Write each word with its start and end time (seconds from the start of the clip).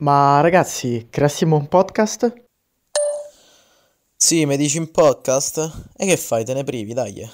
Ma 0.00 0.40
ragazzi, 0.40 1.08
creassimo 1.10 1.56
un 1.56 1.68
podcast? 1.68 2.32
Sì, 4.16 4.46
mi 4.46 4.56
dici 4.56 4.78
un 4.78 4.90
podcast? 4.90 5.90
E 5.94 6.06
che 6.06 6.16
fai? 6.16 6.42
Te 6.42 6.54
ne 6.54 6.64
privi, 6.64 6.94
dai. 6.94 7.30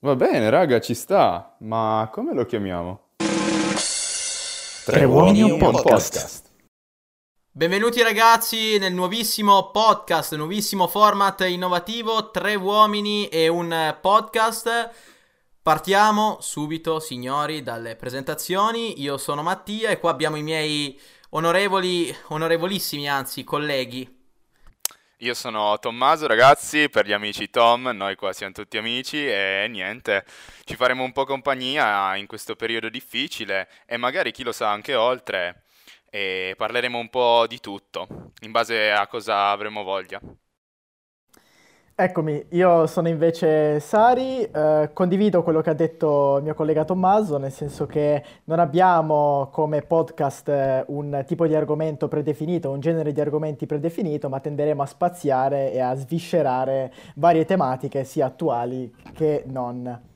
Va 0.00 0.16
bene, 0.16 0.50
raga, 0.50 0.80
ci 0.80 0.94
sta. 0.94 1.54
Ma 1.60 2.10
come 2.12 2.34
lo 2.34 2.44
chiamiamo? 2.44 3.10
Tre 4.84 5.04
uomini 5.04 5.38
e 5.38 5.44
un 5.44 5.58
podcast. 5.58 6.42
Benvenuti 7.52 8.02
ragazzi 8.02 8.78
nel 8.78 8.92
nuovissimo 8.92 9.70
podcast, 9.70 10.34
nuovissimo 10.34 10.88
format 10.88 11.42
innovativo, 11.42 12.32
tre 12.32 12.56
uomini 12.56 13.28
e 13.28 13.46
un 13.46 13.96
podcast. 14.00 14.90
Partiamo 15.62 16.38
subito, 16.40 16.98
signori, 16.98 17.62
dalle 17.62 17.94
presentazioni. 17.94 19.00
Io 19.02 19.16
sono 19.18 19.44
Mattia 19.44 19.90
e 19.90 20.00
qua 20.00 20.10
abbiamo 20.10 20.34
i 20.34 20.42
miei 20.42 20.98
onorevoli, 21.36 22.14
onorevolissimi 22.28 23.08
anzi, 23.08 23.44
colleghi. 23.44 24.14
Io 25.20 25.34
sono 25.34 25.78
Tommaso, 25.78 26.26
ragazzi, 26.26 26.88
per 26.88 27.06
gli 27.06 27.12
amici 27.12 27.50
Tom, 27.50 27.88
noi 27.94 28.16
qua 28.16 28.32
siamo 28.32 28.52
tutti 28.52 28.78
amici 28.78 29.26
e 29.26 29.66
niente, 29.68 30.24
ci 30.64 30.76
faremo 30.76 31.04
un 31.04 31.12
po' 31.12 31.24
compagnia 31.24 32.16
in 32.16 32.26
questo 32.26 32.54
periodo 32.56 32.88
difficile 32.88 33.68
e 33.86 33.96
magari 33.96 34.32
chi 34.32 34.42
lo 34.42 34.52
sa 34.52 34.70
anche 34.70 34.94
oltre 34.94 35.64
e 36.10 36.54
parleremo 36.56 36.98
un 36.98 37.08
po' 37.08 37.46
di 37.46 37.60
tutto, 37.60 38.32
in 38.40 38.50
base 38.50 38.90
a 38.90 39.06
cosa 39.06 39.50
avremo 39.50 39.82
voglia. 39.82 40.20
Eccomi, 41.98 42.44
io 42.50 42.86
sono 42.86 43.08
invece 43.08 43.80
Sari, 43.80 44.42
eh, 44.42 44.90
condivido 44.92 45.42
quello 45.42 45.62
che 45.62 45.70
ha 45.70 45.72
detto 45.72 46.36
il 46.36 46.42
mio 46.42 46.52
collega 46.52 46.84
Tommaso, 46.84 47.38
nel 47.38 47.50
senso 47.50 47.86
che 47.86 48.22
non 48.44 48.58
abbiamo 48.58 49.48
come 49.50 49.80
podcast 49.80 50.46
eh, 50.50 50.84
un 50.88 51.24
tipo 51.26 51.46
di 51.46 51.54
argomento 51.54 52.06
predefinito, 52.06 52.70
un 52.70 52.80
genere 52.80 53.12
di 53.12 53.20
argomenti 53.22 53.64
predefinito, 53.64 54.28
ma 54.28 54.40
tenderemo 54.40 54.82
a 54.82 54.86
spaziare 54.86 55.72
e 55.72 55.80
a 55.80 55.94
sviscerare 55.94 56.92
varie 57.14 57.46
tematiche, 57.46 58.04
sia 58.04 58.26
attuali 58.26 58.94
che 59.14 59.44
non. 59.46 60.15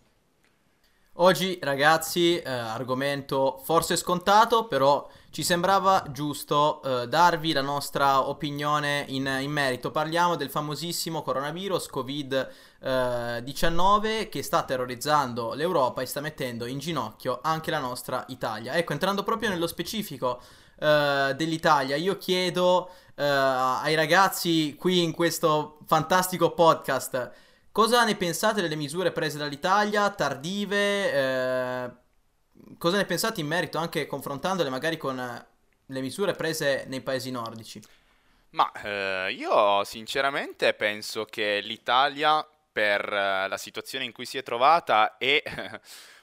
Oggi 1.14 1.58
ragazzi, 1.60 2.38
eh, 2.38 2.48
argomento 2.48 3.60
forse 3.64 3.96
scontato, 3.96 4.66
però 4.66 5.08
ci 5.30 5.42
sembrava 5.42 6.06
giusto 6.12 6.80
eh, 6.82 7.08
darvi 7.08 7.52
la 7.52 7.62
nostra 7.62 8.28
opinione 8.28 9.06
in, 9.08 9.26
in, 9.40 9.50
merito. 9.50 9.90
Parliamo 9.90 10.36
del 10.36 10.50
famosissimo 10.50 11.22
coronavirus 11.22 11.90
Covid-19 11.92 14.04
eh, 14.04 14.28
che 14.30 14.42
sta 14.42 14.62
terrorizzando 14.62 15.54
l'Europa 15.54 16.00
e 16.00 16.06
sta 16.06 16.20
mettendo 16.20 16.64
in 16.64 16.78
ginocchio 16.78 17.40
anche 17.42 17.72
la 17.72 17.80
nostra 17.80 18.24
Italia. 18.28 18.74
Ecco, 18.74 18.92
entrando 18.92 19.24
proprio 19.24 19.48
nello 19.50 19.66
specifico 19.66 20.40
eh, 20.78 21.34
dell'Italia, 21.36 21.96
io 21.96 22.18
chiedo 22.18 22.88
eh, 23.16 23.24
ai 23.24 23.96
ragazzi 23.96 24.76
qui 24.78 25.02
in 25.02 25.10
questo 25.12 25.78
fantastico 25.86 26.52
podcast 26.52 27.48
cosa 27.72 28.04
ne 28.04 28.16
pensate 28.16 28.60
delle 28.60 28.76
misure 28.76 29.12
prese 29.12 29.38
dall'Italia, 29.38 30.10
tardive? 30.10 31.12
Eh, 31.12 31.90
cosa 32.78 32.96
ne 32.96 33.04
pensate 33.04 33.40
in 33.40 33.46
merito, 33.46 33.78
anche 33.78 34.06
confrontandole 34.06 34.70
magari 34.70 34.96
con 34.96 35.18
eh, 35.18 35.46
le 35.86 36.00
misure 36.00 36.32
prese 36.32 36.84
nei 36.88 37.00
paesi 37.00 37.30
nordici? 37.30 37.80
Ma 38.50 38.70
eh, 38.82 39.32
io 39.32 39.84
sinceramente 39.84 40.74
penso 40.74 41.24
che 41.24 41.60
l'Italia, 41.62 42.46
per 42.72 43.04
eh, 43.04 43.48
la 43.48 43.56
situazione 43.56 44.04
in 44.04 44.12
cui 44.12 44.26
si 44.26 44.38
è 44.38 44.42
trovata 44.42 45.16
e 45.18 45.42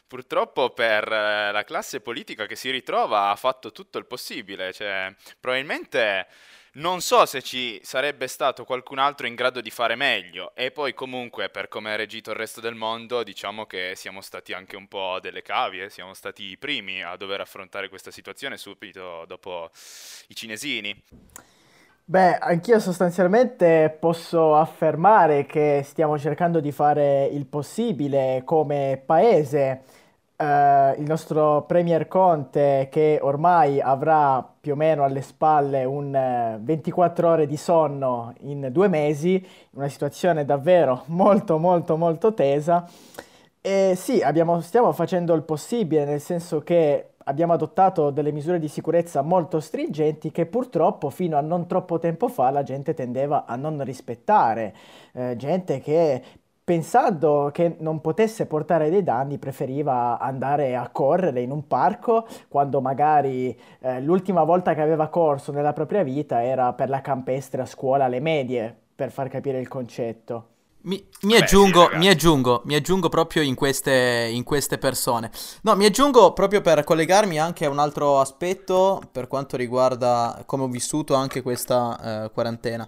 purtroppo 0.07 0.71
per 0.71 1.09
eh, 1.09 1.51
la 1.51 1.63
classe 1.63 2.01
politica 2.01 2.45
che 2.45 2.55
si 2.55 2.69
ritrova, 2.69 3.29
ha 3.29 3.35
fatto 3.35 3.71
tutto 3.71 3.97
il 3.97 4.05
possibile. 4.05 4.73
Cioè, 4.73 5.13
probabilmente 5.39 6.27
non 6.77 7.01
so 7.01 7.25
se 7.25 7.41
ci 7.41 7.79
sarebbe 7.83 8.27
stato 8.27 8.63
qualcun 8.63 8.99
altro 8.99 9.25
in 9.25 9.35
grado 9.35 9.61
di 9.61 9.69
fare 9.69 9.95
meglio 9.95 10.51
e 10.53 10.71
poi 10.71 10.93
comunque 10.93 11.49
per 11.49 11.67
come 11.67 11.93
è 11.93 11.95
reagito 11.95 12.31
il 12.31 12.35
resto 12.35 12.61
del 12.61 12.75
mondo 12.75 13.23
diciamo 13.23 13.65
che 13.65 13.93
siamo 13.95 14.21
stati 14.21 14.53
anche 14.53 14.75
un 14.75 14.87
po' 14.87 15.19
delle 15.19 15.41
cavie, 15.41 15.89
siamo 15.89 16.13
stati 16.13 16.43
i 16.43 16.57
primi 16.57 17.01
a 17.03 17.15
dover 17.15 17.41
affrontare 17.41 17.89
questa 17.89 18.11
situazione 18.11 18.57
subito 18.57 19.25
dopo 19.27 19.69
i 20.27 20.35
cinesini. 20.35 21.03
Beh, 22.09 22.37
anch'io 22.37 22.79
sostanzialmente 22.79 23.97
posso 23.99 24.55
affermare 24.55 25.45
che 25.45 25.81
stiamo 25.83 26.17
cercando 26.17 26.61
di 26.61 26.71
fare 26.71 27.25
il 27.25 27.45
possibile 27.45 28.43
come 28.45 29.01
paese 29.05 29.83
Uh, 30.39 30.93
il 30.99 31.05
nostro 31.07 31.63
Premier 31.63 32.07
Conte 32.07 32.89
che 32.91 33.17
ormai 33.19 33.81
avrà 33.81 34.47
più 34.61 34.73
o 34.73 34.75
meno 34.75 35.03
alle 35.03 35.23
spalle 35.23 35.83
un 35.83 36.13
eh, 36.13 36.59
24 36.61 37.27
ore 37.27 37.47
di 37.47 37.57
sonno 37.57 38.35
in 38.41 38.69
due 38.71 38.87
mesi, 38.87 39.43
una 39.71 39.87
situazione 39.87 40.45
davvero 40.45 41.05
molto 41.09 41.57
molto 41.57 41.97
molto 41.97 42.35
tesa. 42.35 42.87
E 43.61 43.93
sì, 43.95 44.21
abbiamo, 44.21 44.61
stiamo 44.61 44.91
facendo 44.91 45.33
il 45.33 45.41
possibile, 45.41 46.05
nel 46.05 46.21
senso 46.21 46.61
che 46.61 47.13
abbiamo 47.27 47.53
adottato 47.53 48.09
delle 48.09 48.31
misure 48.31 48.59
di 48.59 48.67
sicurezza 48.67 49.21
molto 49.21 49.59
stringenti 49.59 50.31
che 50.31 50.45
purtroppo 50.45 51.09
fino 51.09 51.37
a 51.37 51.41
non 51.41 51.67
troppo 51.67 51.99
tempo 51.99 52.27
fa 52.27 52.49
la 52.49 52.63
gente 52.63 52.93
tendeva 52.93 53.45
a 53.45 53.55
non 53.55 53.83
rispettare. 53.83 54.73
Eh, 55.13 55.35
gente 55.35 55.79
che 55.79 56.21
pensando 56.67 57.49
che 57.53 57.77
non 57.79 58.01
potesse 58.01 58.45
portare 58.45 58.89
dei 58.89 59.01
danni, 59.01 59.37
preferiva 59.37 60.19
andare 60.19 60.75
a 60.75 60.89
correre 60.89 61.39
in 61.39 61.49
un 61.49 61.65
parco 61.65 62.27
quando 62.49 62.81
magari 62.81 63.57
eh, 63.79 64.01
l'ultima 64.01 64.43
volta 64.43 64.73
che 64.73 64.81
aveva 64.81 65.07
corso 65.07 65.53
nella 65.53 65.71
propria 65.71 66.03
vita 66.03 66.43
era 66.43 66.73
per 66.73 66.89
la 66.89 66.99
campestre 66.99 67.61
a 67.61 67.65
scuola 67.65 68.03
alle 68.03 68.19
medie, 68.19 68.75
per 68.93 69.11
far 69.11 69.29
capire 69.29 69.61
il 69.61 69.69
concetto. 69.69 70.47
Mi, 70.81 71.01
mi, 71.21 71.37
aggiungo, 71.37 71.87
Beh, 71.87 71.97
mi, 71.99 72.09
aggiungo, 72.09 72.63
mi 72.65 72.75
aggiungo 72.75 73.07
proprio 73.07 73.43
in 73.43 73.55
queste, 73.55 74.29
in 74.29 74.43
queste, 74.43 74.77
persone. 74.77 75.31
No, 75.61 75.73
mi 75.77 75.85
aggiungo 75.85 76.33
proprio 76.33 76.59
per 76.59 76.83
collegarmi 76.83 77.39
anche 77.39 77.63
a 77.63 77.69
un 77.69 77.79
altro 77.79 78.19
aspetto 78.19 79.01
per 79.09 79.29
quanto 79.29 79.55
riguarda 79.55 80.43
come 80.45 80.63
ho 80.63 80.67
vissuto 80.67 81.13
anche 81.13 81.41
questa 81.41 82.25
eh, 82.25 82.31
quarantena 82.31 82.85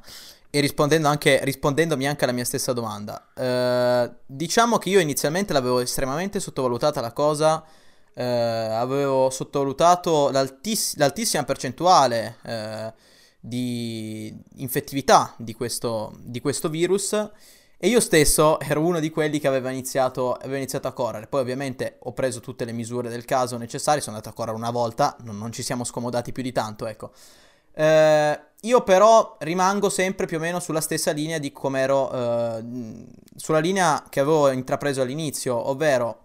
e 0.51 0.59
rispondendo 0.61 1.07
anche, 1.07 1.43
rispondendomi 1.43 2.07
anche 2.07 2.23
alla 2.23 2.33
mia 2.33 2.45
stessa 2.45 2.73
domanda, 2.73 3.27
eh, 3.35 4.11
diciamo 4.25 4.77
che 4.77 4.89
io 4.89 4.99
inizialmente 4.99 5.53
l'avevo 5.53 5.79
estremamente 5.79 6.39
sottovalutata 6.39 7.01
la 7.01 7.13
cosa, 7.13 7.63
eh, 8.13 8.23
avevo 8.23 9.29
sottovalutato 9.29 10.29
l'altiss- 10.31 10.97
l'altissima 10.97 11.43
percentuale 11.43 12.37
eh, 12.43 12.93
di 13.39 14.35
infettività 14.55 15.33
di 15.37 15.53
questo, 15.53 16.17
di 16.23 16.41
questo, 16.41 16.67
virus 16.67 17.13
e 17.77 17.87
io 17.87 17.99
stesso 17.99 18.59
ero 18.59 18.81
uno 18.81 18.99
di 18.99 19.09
quelli 19.09 19.39
che 19.39 19.47
aveva 19.47 19.69
iniziato, 19.69 20.33
aveva 20.33 20.57
iniziato, 20.57 20.87
a 20.87 20.93
correre. 20.93 21.27
Poi 21.27 21.41
ovviamente 21.41 21.97
ho 21.99 22.13
preso 22.13 22.39
tutte 22.39 22.65
le 22.65 22.73
misure 22.73 23.07
del 23.07 23.23
caso 23.23 23.55
necessarie, 23.57 24.01
sono 24.01 24.17
andato 24.17 24.33
a 24.33 24.35
correre 24.35 24.57
una 24.57 24.71
volta, 24.71 25.15
non, 25.21 25.37
non 25.37 25.51
ci 25.51 25.61
siamo 25.63 25.83
scomodati 25.83 26.31
più 26.31 26.43
di 26.43 26.51
tanto, 26.51 26.87
ecco. 26.87 27.11
Eh, 27.73 28.39
io 28.61 28.81
però 28.81 29.37
rimango 29.39 29.89
sempre 29.89 30.25
più 30.25 30.37
o 30.37 30.39
meno 30.39 30.59
sulla 30.59 30.81
stessa 30.81 31.11
linea 31.11 31.37
di 31.37 31.51
come 31.51 31.79
ero, 31.79 32.11
eh, 32.11 32.63
sulla 33.35 33.59
linea 33.59 34.03
che 34.09 34.19
avevo 34.19 34.51
intrapreso 34.51 35.01
all'inizio, 35.01 35.69
ovvero 35.69 36.23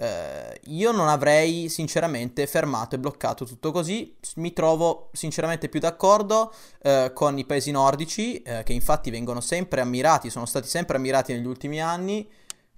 eh, 0.00 0.60
io 0.66 0.92
non 0.92 1.08
avrei 1.08 1.68
sinceramente 1.68 2.46
fermato 2.46 2.94
e 2.94 2.98
bloccato 2.98 3.44
tutto 3.44 3.72
così, 3.72 4.16
mi 4.36 4.52
trovo 4.52 5.10
sinceramente 5.12 5.68
più 5.68 5.80
d'accordo 5.80 6.52
eh, 6.82 7.12
con 7.14 7.36
i 7.38 7.44
paesi 7.44 7.70
nordici, 7.70 8.40
eh, 8.42 8.62
che 8.64 8.72
infatti 8.72 9.10
vengono 9.10 9.40
sempre 9.40 9.80
ammirati, 9.80 10.30
sono 10.30 10.46
stati 10.46 10.68
sempre 10.68 10.96
ammirati 10.96 11.32
negli 11.32 11.46
ultimi 11.46 11.80
anni, 11.80 12.28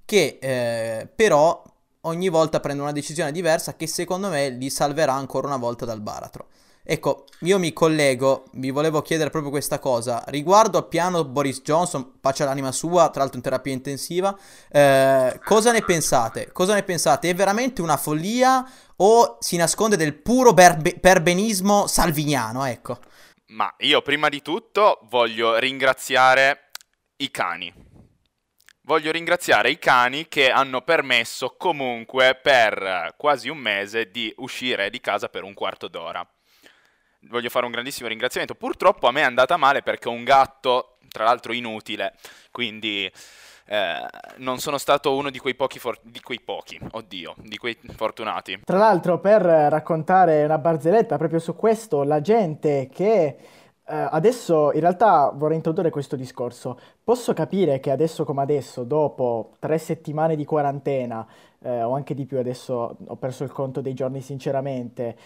che 0.05 0.39
eh, 0.41 1.09
però 1.15 1.63
ogni 2.03 2.29
volta 2.29 2.61
prendono 2.61 2.89
una 2.89 2.99
decisione 2.99 3.33
diversa 3.33 3.77
che 3.77 3.87
secondo 3.87 4.29
me 4.29 4.49
li 4.49 4.71
salverà 4.71 5.13
ancora 5.13 5.47
una 5.47 5.59
volta 5.59 5.85
dal 5.85 6.01
baratro. 6.01 6.49
Ecco, 6.83 7.27
io 7.41 7.59
mi 7.59 7.73
collego, 7.73 8.45
vi 8.53 8.71
volevo 8.71 9.03
chiedere 9.03 9.29
proprio 9.29 9.51
questa 9.51 9.79
cosa. 9.79 10.25
Riguardo 10.29 10.79
al 10.79 10.89
piano 10.89 11.25
Boris 11.25 11.61
Johnson, 11.61 12.19
pace 12.21 12.43
all'anima 12.43 12.73
sua, 12.73 13.11
tra 13.11 13.21
l'altro 13.21 13.37
in 13.37 13.43
terapia 13.43 13.73
intensiva, 13.73 14.37
eh, 14.71 15.39
cosa 15.45 15.73
ne 15.73 15.83
pensate? 15.83 16.51
Cosa 16.53 16.75
ne 16.75 16.83
pensate? 16.83 17.29
È 17.29 17.35
veramente 17.35 17.83
una 17.83 17.99
follia 17.99 18.67
o 18.97 19.37
si 19.41 19.57
nasconde 19.57 19.97
del 19.97 20.15
puro 20.15 20.55
berbe- 20.55 20.99
perbenismo 20.99 21.87
salviniano? 21.87 22.65
Ecco. 22.65 22.99
Ma 23.49 23.73
io 23.79 24.01
prima 24.01 24.29
di 24.29 24.41
tutto 24.41 25.01
voglio 25.11 25.59
ringraziare 25.59 26.71
i 27.17 27.31
cani. 27.31 27.73
Voglio 28.83 29.13
ringraziare 29.13 29.71
i 29.71 29.79
cani 29.79 30.29
che 30.29 30.51
hanno 30.51 30.81
permesso 30.81 31.55
comunque 31.59 32.39
per 32.43 33.15
quasi 33.17 33.49
un 33.49 33.59
mese 33.59 34.11
di 34.11 34.33
uscire 34.39 34.89
di 34.89 35.01
casa 35.01 35.29
per 35.29 35.45
un 35.45 35.53
quarto 35.55 35.87
d'ora 35.87 36.27
voglio 37.29 37.49
fare 37.49 37.67
un 37.67 37.73
grandissimo 37.73 38.09
ringraziamento. 38.09 38.55
Purtroppo 38.55 39.07
a 39.07 39.13
me 39.13 39.21
è 39.21 39.25
andata 39.25 39.57
male 39.57 39.83
perché 39.83 40.09
ho 40.09 40.13
un 40.13 40.25
gatto, 40.25 40.97
tra 41.09 41.25
l'altro 41.25 41.53
inutile, 41.53 42.15
quindi 42.51 43.11
eh, 43.67 44.07
non 44.39 44.59
sono 44.59 44.79
stato 44.79 45.15
uno 45.15 45.31
di 45.31 45.39
quei 45.39 45.55
pochi, 45.55 45.79
for- 45.79 46.01
di 46.03 46.21
quei 46.21 46.41
pochi, 46.41 46.79
oddio, 46.91 47.35
di 47.39 47.57
quei 47.57 47.79
fortunati. 47.95 48.61
Tra 48.65 48.79
l'altro, 48.79 49.19
per 49.19 49.43
raccontare 49.43 50.45
una 50.45 50.59
barzelletta 50.59 51.17
proprio 51.17 51.39
su 51.39 51.55
questo, 51.55 52.03
la 52.03 52.21
gente 52.21 52.89
che 52.93 53.37
eh, 53.91 54.09
adesso 54.11 54.73
in 54.73 54.81
realtà 54.81 55.33
vorrei 55.35 55.57
introdurre 55.57 55.91
questo 55.91 56.15
discorso. 56.15 56.79
Posso 57.03 57.33
capire 57.33 57.81
che 57.81 57.91
adesso 57.91 58.25
come 58.25 58.43
adesso, 58.43 58.85
dopo 58.85 59.53
tre 59.59 59.79
settimane 59.79 60.37
di 60.37 60.45
quarantena, 60.45 61.27
eh, 61.63 61.83
o 61.83 61.95
anche 61.95 62.15
di 62.15 62.25
più, 62.25 62.39
adesso 62.39 62.97
ho 63.05 63.17
perso 63.17 63.43
il 63.43 63.53
conto 63.53 63.81
dei 63.81 63.95
giorni 63.95 64.21
sinceramente, 64.21 65.17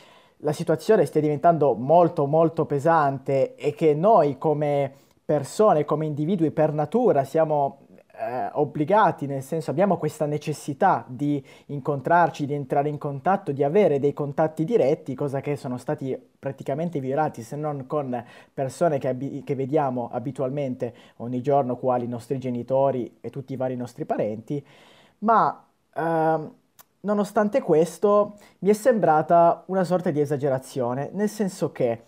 la 0.45 0.53
situazione 0.53 1.07
stia 1.07 1.23
diventando 1.23 1.75
molto 1.75 2.27
molto 2.27 2.67
pesante 2.67 3.55
e 3.57 3.73
che 3.73 3.95
noi 3.95 4.37
come 4.37 4.93
persone, 5.25 5.87
come 5.87 6.05
individui 6.05 6.51
per 6.51 6.71
natura 6.71 7.25
siamo 7.25 7.87
eh, 8.13 8.51
obbligati, 8.53 9.27
nel 9.27 9.43
senso 9.43 9.71
abbiamo 9.71 9.97
questa 9.97 10.27
necessità 10.27 11.03
di 11.09 11.43
incontrarci, 11.67 12.45
di 12.45 12.53
entrare 12.53 12.91
in 12.91 12.99
contatto, 12.99 13.53
di 13.53 13.65
avere 13.65 13.99
dei 13.99 14.13
contatti 14.13 14.65
diretti, 14.65 15.15
cosa 15.15 15.41
che 15.41 15.57
sono 15.57 15.79
stati 15.79 16.15
praticamente 16.39 17.01
violati, 17.01 17.41
se 17.41 17.57
non 17.57 17.87
con 17.87 18.23
persone 18.53 18.99
che, 18.99 19.09
ab- 19.09 19.45
che 19.45 19.55
vediamo 19.55 20.11
abitualmente 20.13 20.95
ogni 21.17 21.41
giorno, 21.41 21.77
quali 21.77 22.05
i 22.05 22.09
nostri 22.09 22.39
genitori 22.39 23.17
e 23.23 23.31
tutti 23.31 23.55
i 23.55 23.57
vari 23.57 23.77
nostri 23.77 24.05
parenti, 24.05 24.65
ma 25.21 25.67
eh, 25.95 26.63
nonostante 27.05 27.63
questo 27.63 28.37
mi 28.61 28.71
è 28.71 28.73
sembrata 28.73 29.63
una 29.67 29.85
sorta 29.85 30.11
di 30.11 30.21
esagerazione, 30.21 31.11
nel 31.13 31.29
senso 31.29 31.71
che 31.71 32.05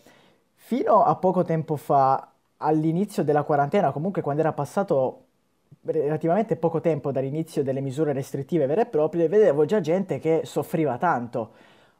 fino 0.54 1.04
a 1.04 1.14
poco 1.16 1.44
tempo 1.44 1.76
fa, 1.76 2.30
all'inizio 2.58 3.22
della 3.22 3.42
quarantena, 3.42 3.92
comunque 3.92 4.22
quando 4.22 4.40
era 4.40 4.52
passato 4.52 5.24
relativamente 5.82 6.56
poco 6.56 6.80
tempo 6.80 7.12
dall'inizio 7.12 7.62
delle 7.62 7.80
misure 7.80 8.12
restrittive 8.12 8.66
vere 8.66 8.82
e 8.82 8.86
proprie, 8.86 9.28
vedevo 9.28 9.64
già 9.64 9.80
gente 9.80 10.18
che 10.18 10.42
soffriva 10.44 10.96
tanto. 10.98 11.50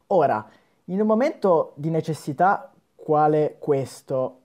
Ora, 0.09 0.45
in 0.87 1.01
un 1.01 1.07
momento 1.07 1.73
di 1.77 1.91
necessità 1.91 2.73
quale 2.95 3.57
questo, 3.59 4.41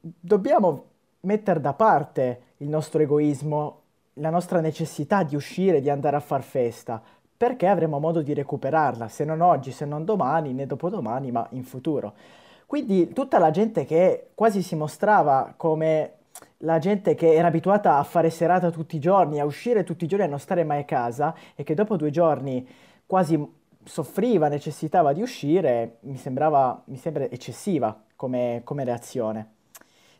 dobbiamo 0.00 0.84
mettere 1.20 1.60
da 1.60 1.72
parte 1.72 2.40
il 2.58 2.68
nostro 2.68 3.00
egoismo, 3.00 3.80
la 4.14 4.30
nostra 4.30 4.60
necessità 4.60 5.22
di 5.22 5.36
uscire, 5.36 5.80
di 5.80 5.90
andare 5.90 6.16
a 6.16 6.20
far 6.20 6.42
festa, 6.42 7.02
perché 7.36 7.66
avremo 7.66 7.98
modo 7.98 8.22
di 8.22 8.32
recuperarla, 8.32 9.08
se 9.08 9.24
non 9.24 9.40
oggi, 9.40 9.70
se 9.72 9.84
non 9.84 10.04
domani, 10.04 10.52
né 10.52 10.66
dopodomani, 10.66 11.30
ma 11.30 11.46
in 11.50 11.64
futuro. 11.64 12.14
Quindi 12.66 13.12
tutta 13.12 13.38
la 13.38 13.50
gente 13.50 13.84
che 13.84 14.30
quasi 14.34 14.62
si 14.62 14.74
mostrava 14.74 15.52
come 15.56 16.12
la 16.58 16.78
gente 16.78 17.14
che 17.14 17.34
era 17.34 17.48
abituata 17.48 17.98
a 17.98 18.02
fare 18.02 18.30
serata 18.30 18.70
tutti 18.70 18.96
i 18.96 19.00
giorni, 19.00 19.38
a 19.38 19.44
uscire 19.44 19.84
tutti 19.84 20.04
i 20.04 20.08
giorni, 20.08 20.24
a 20.24 20.28
non 20.28 20.38
stare 20.38 20.64
mai 20.64 20.80
a 20.80 20.84
casa 20.84 21.34
e 21.54 21.62
che 21.62 21.74
dopo 21.74 21.96
due 21.96 22.10
giorni 22.10 22.66
quasi 23.06 23.62
soffriva, 23.84 24.48
necessitava 24.48 25.12
di 25.12 25.20
uscire, 25.20 25.98
mi 26.00 26.16
sembrava, 26.16 26.82
mi 26.86 26.96
sembra 26.96 27.24
eccessiva 27.24 27.96
come, 28.16 28.62
come 28.64 28.84
reazione. 28.84 29.50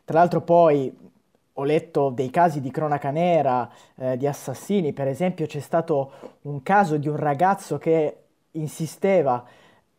Tra 0.05 0.19
l'altro 0.19 0.41
poi 0.41 0.95
ho 1.57 1.63
letto 1.63 2.09
dei 2.09 2.29
casi 2.29 2.59
di 2.59 2.71
cronaca 2.71 3.11
nera, 3.11 3.69
eh, 3.97 4.17
di 4.17 4.27
assassini, 4.27 4.93
per 4.93 5.07
esempio 5.07 5.45
c'è 5.45 5.59
stato 5.59 6.39
un 6.41 6.61
caso 6.63 6.97
di 6.97 7.07
un 7.07 7.15
ragazzo 7.15 7.77
che 7.77 8.17
insisteva 8.51 9.45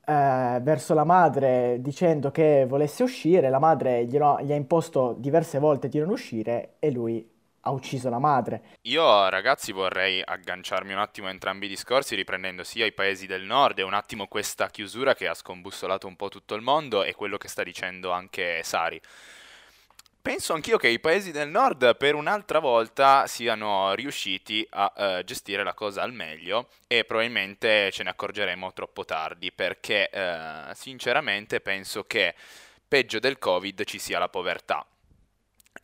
eh, 0.05 0.59
verso 0.61 0.95
la 0.95 1.05
madre 1.05 1.79
dicendo 1.81 2.31
che 2.31 2.67
volesse 2.69 3.03
uscire, 3.03 3.49
la 3.49 3.59
madre 3.59 4.05
glielo, 4.05 4.39
gli 4.43 4.53
ha 4.53 4.57
imposto 4.57 5.15
diverse 5.19 5.59
volte 5.59 5.89
di 5.89 5.99
non 5.99 6.11
uscire 6.11 6.75
e 6.79 6.91
lui 6.91 7.27
ha 7.61 7.71
ucciso 7.71 8.09
la 8.09 8.19
madre. 8.19 8.63
Io 8.83 9.29
ragazzi 9.29 9.73
vorrei 9.73 10.23
agganciarmi 10.25 10.93
un 10.93 11.01
attimo 11.01 11.27
a 11.27 11.31
entrambi 11.31 11.67
i 11.67 11.71
discorsi 11.71 12.15
riprendendo 12.15 12.63
sia 12.63 12.87
i 12.87 12.93
paesi 12.93 13.27
del 13.27 13.43
nord 13.43 13.79
e 13.79 13.83
un 13.83 13.95
attimo 13.95 14.29
questa 14.29 14.69
chiusura 14.69 15.15
che 15.15 15.27
ha 15.27 15.35
scombussolato 15.35 16.07
un 16.07 16.17
po' 16.17 16.29
tutto 16.29 16.55
il 16.55 16.63
mondo 16.63 17.03
e 17.03 17.15
quello 17.15 17.39
che 17.39 17.49
sta 17.49 17.65
dicendo 17.65 18.13
anche 18.13 18.61
Sari. 18.63 19.01
Penso 20.27 20.55
anch'io 20.55 20.77
che 20.77 20.89
i 20.89 20.99
paesi 20.99 21.31
del 21.31 21.49
nord 21.49 21.97
per 21.97 22.17
un'altra 22.17 22.59
volta 22.59 23.29
siano 23.29 23.95
riusciti 23.95 24.67
a 24.71 24.93
uh, 24.93 25.23
gestire 25.23 25.63
la 25.63 25.73
cosa 25.73 26.03
al 26.03 26.13
meglio 26.13 26.67
e 26.89 27.05
probabilmente 27.05 27.93
ce 27.93 28.03
ne 28.03 28.11
accorgeremo 28.11 28.73
troppo 28.73 29.05
tardi 29.05 29.53
perché 29.53 30.11
uh, 30.13 30.75
sinceramente 30.75 31.61
penso 31.61 32.03
che 32.03 32.35
peggio 32.89 33.21
del 33.21 33.39
covid 33.39 33.85
ci 33.85 34.01
sia 34.01 34.19
la 34.19 34.29
povertà 34.29 34.85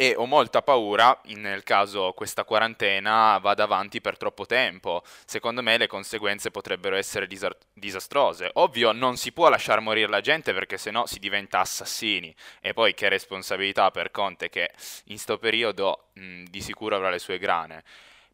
e 0.03 0.17
ho 0.17 0.27
molta 0.27 0.63
paura 0.63 1.17
nel 1.27 1.63
caso 1.63 2.13
questa 2.13 2.43
quarantena 2.43 3.39
vada 3.39 3.63
avanti 3.63 4.01
per 4.01 4.17
troppo 4.17 4.47
tempo. 4.47 5.05
Secondo 5.25 5.63
me 5.63 5.77
le 5.77 5.87
conseguenze 5.87 6.51
potrebbero 6.51 6.97
essere 6.97 7.29
disar- 7.29 7.57
disastrose. 7.73 8.51
Ovvio 8.55 8.91
non 8.91 9.17
si 9.17 9.31
può 9.31 9.49
lasciare 9.49 9.81
morire 9.81 10.09
la 10.09 10.21
gente 10.21 10.53
perché 10.53 10.77
sennò 10.77 11.07
si 11.07 11.21
diventa 11.21 11.61
assassini 11.61 12.35
e 12.61 12.73
poi 12.73 12.95
che 12.95 13.09
responsabilità 13.09 13.93
per 13.93 14.11
Conte 14.11 14.49
che 14.49 14.73
in 15.05 15.21
sto 15.21 15.39
periodo 15.39 16.09
mh, 16.15 16.47
di 16.51 16.61
sicuro 16.61 16.97
avrà 16.97 17.09
le 17.09 17.21
sue 17.21 17.39
grane. 17.39 17.85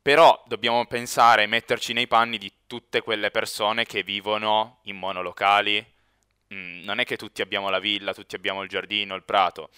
Però 0.00 0.42
dobbiamo 0.46 0.86
pensare 0.86 1.42
e 1.42 1.46
metterci 1.46 1.92
nei 1.92 2.06
panni 2.06 2.38
di 2.38 2.50
tutte 2.66 3.02
quelle 3.02 3.30
persone 3.30 3.84
che 3.84 4.02
vivono 4.02 4.78
in 4.84 4.96
monolocali. 4.96 5.84
Mh, 6.46 6.84
non 6.84 6.98
è 6.98 7.04
che 7.04 7.18
tutti 7.18 7.42
abbiamo 7.42 7.68
la 7.68 7.78
villa, 7.78 8.14
tutti 8.14 8.36
abbiamo 8.36 8.62
il 8.62 8.70
giardino, 8.70 9.14
il 9.14 9.22
prato 9.22 9.68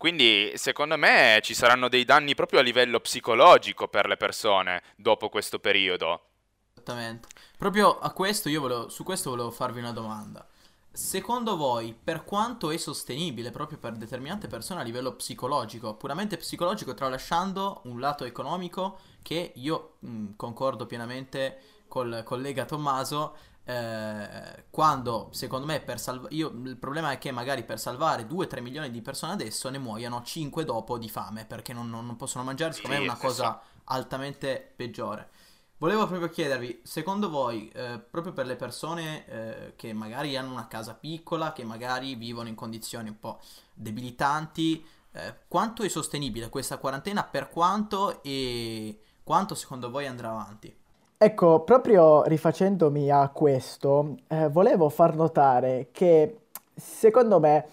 quindi 0.00 0.52
secondo 0.54 0.96
me 0.96 1.40
ci 1.42 1.52
saranno 1.52 1.90
dei 1.90 2.06
danni 2.06 2.34
proprio 2.34 2.60
a 2.60 2.62
livello 2.62 3.00
psicologico 3.00 3.86
per 3.86 4.06
le 4.06 4.16
persone 4.16 4.82
dopo 4.96 5.28
questo 5.28 5.58
periodo. 5.58 6.28
Esattamente. 6.72 7.28
Proprio 7.58 7.98
a 7.98 8.10
questo 8.12 8.48
io 8.48 8.62
volevo, 8.62 8.88
su 8.88 9.04
questo 9.04 9.28
volevo 9.28 9.50
farvi 9.50 9.80
una 9.80 9.92
domanda. 9.92 10.48
Secondo 10.90 11.54
voi, 11.54 11.94
per 12.02 12.24
quanto 12.24 12.70
è 12.70 12.78
sostenibile 12.78 13.50
proprio 13.50 13.76
per 13.76 13.92
determinate 13.92 14.46
persone 14.46 14.80
a 14.80 14.84
livello 14.84 15.12
psicologico, 15.12 15.92
puramente 15.96 16.38
psicologico, 16.38 16.94
tralasciando 16.94 17.82
un 17.84 18.00
lato 18.00 18.24
economico 18.24 19.00
che 19.20 19.52
io 19.56 19.96
mh, 19.98 20.28
concordo 20.34 20.86
pienamente 20.86 21.60
col 21.88 22.22
collega 22.24 22.64
Tommaso, 22.64 23.36
eh, 23.70 24.64
quando 24.68 25.28
secondo 25.30 25.64
me 25.64 25.80
per 25.80 26.00
salvare 26.00 26.34
il 26.34 26.76
problema 26.76 27.12
è 27.12 27.18
che 27.18 27.30
magari 27.30 27.62
per 27.62 27.78
salvare 27.78 28.26
2-3 28.26 28.60
milioni 28.60 28.90
di 28.90 29.00
persone 29.00 29.32
adesso 29.32 29.68
ne 29.68 29.78
muoiano 29.78 30.22
5 30.24 30.64
dopo 30.64 30.98
di 30.98 31.08
fame 31.08 31.44
perché 31.44 31.72
non, 31.72 31.88
non 31.88 32.16
possono 32.16 32.42
mangiare 32.42 32.72
secondo 32.72 32.96
me 32.96 33.02
è 33.02 33.06
una 33.06 33.16
cosa 33.16 33.60
altamente 33.84 34.72
peggiore. 34.74 35.30
Volevo 35.78 36.06
proprio 36.06 36.28
chiedervi 36.28 36.80
secondo 36.82 37.30
voi 37.30 37.68
eh, 37.70 37.98
proprio 37.98 38.32
per 38.32 38.46
le 38.46 38.56
persone 38.56 39.26
eh, 39.26 39.72
che 39.76 39.92
magari 39.92 40.36
hanno 40.36 40.50
una 40.50 40.66
casa 40.66 40.94
piccola 40.94 41.52
che 41.52 41.64
magari 41.64 42.16
vivono 42.16 42.48
in 42.48 42.56
condizioni 42.56 43.08
un 43.08 43.18
po' 43.18 43.40
debilitanti 43.72 44.84
eh, 45.12 45.36
quanto 45.46 45.82
è 45.84 45.88
sostenibile 45.88 46.48
questa 46.48 46.78
quarantena 46.78 47.24
per 47.24 47.48
quanto 47.48 48.22
e 48.22 49.00
quanto 49.22 49.54
secondo 49.54 49.90
voi 49.90 50.06
andrà 50.06 50.30
avanti 50.30 50.79
Ecco, 51.22 51.60
proprio 51.64 52.22
rifacendomi 52.22 53.10
a 53.10 53.28
questo, 53.28 54.16
eh, 54.26 54.48
volevo 54.48 54.88
far 54.88 55.14
notare 55.14 55.88
che 55.92 56.38
secondo 56.74 57.38
me 57.38 57.66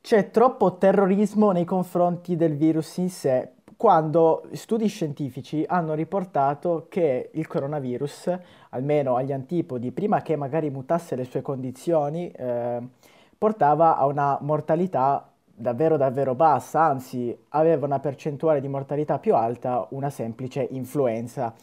c'è 0.00 0.30
troppo 0.30 0.78
terrorismo 0.78 1.50
nei 1.50 1.66
confronti 1.66 2.34
del 2.34 2.56
virus 2.56 2.96
in 2.96 3.10
sé, 3.10 3.50
quando 3.76 4.44
studi 4.52 4.86
scientifici 4.86 5.66
hanno 5.68 5.92
riportato 5.92 6.86
che 6.88 7.28
il 7.34 7.46
coronavirus, 7.46 8.38
almeno 8.70 9.16
agli 9.16 9.32
antipodi, 9.32 9.92
prima 9.92 10.22
che 10.22 10.34
magari 10.36 10.70
mutasse 10.70 11.14
le 11.14 11.24
sue 11.24 11.42
condizioni, 11.42 12.30
eh, 12.30 12.80
portava 13.36 13.98
a 13.98 14.06
una 14.06 14.38
mortalità 14.40 15.28
davvero 15.54 15.98
davvero 15.98 16.34
bassa, 16.34 16.84
anzi 16.84 17.36
aveva 17.50 17.84
una 17.84 18.00
percentuale 18.00 18.62
di 18.62 18.68
mortalità 18.68 19.18
più 19.18 19.34
alta 19.34 19.86
una 19.90 20.08
semplice 20.08 20.66
influenza. 20.70 21.54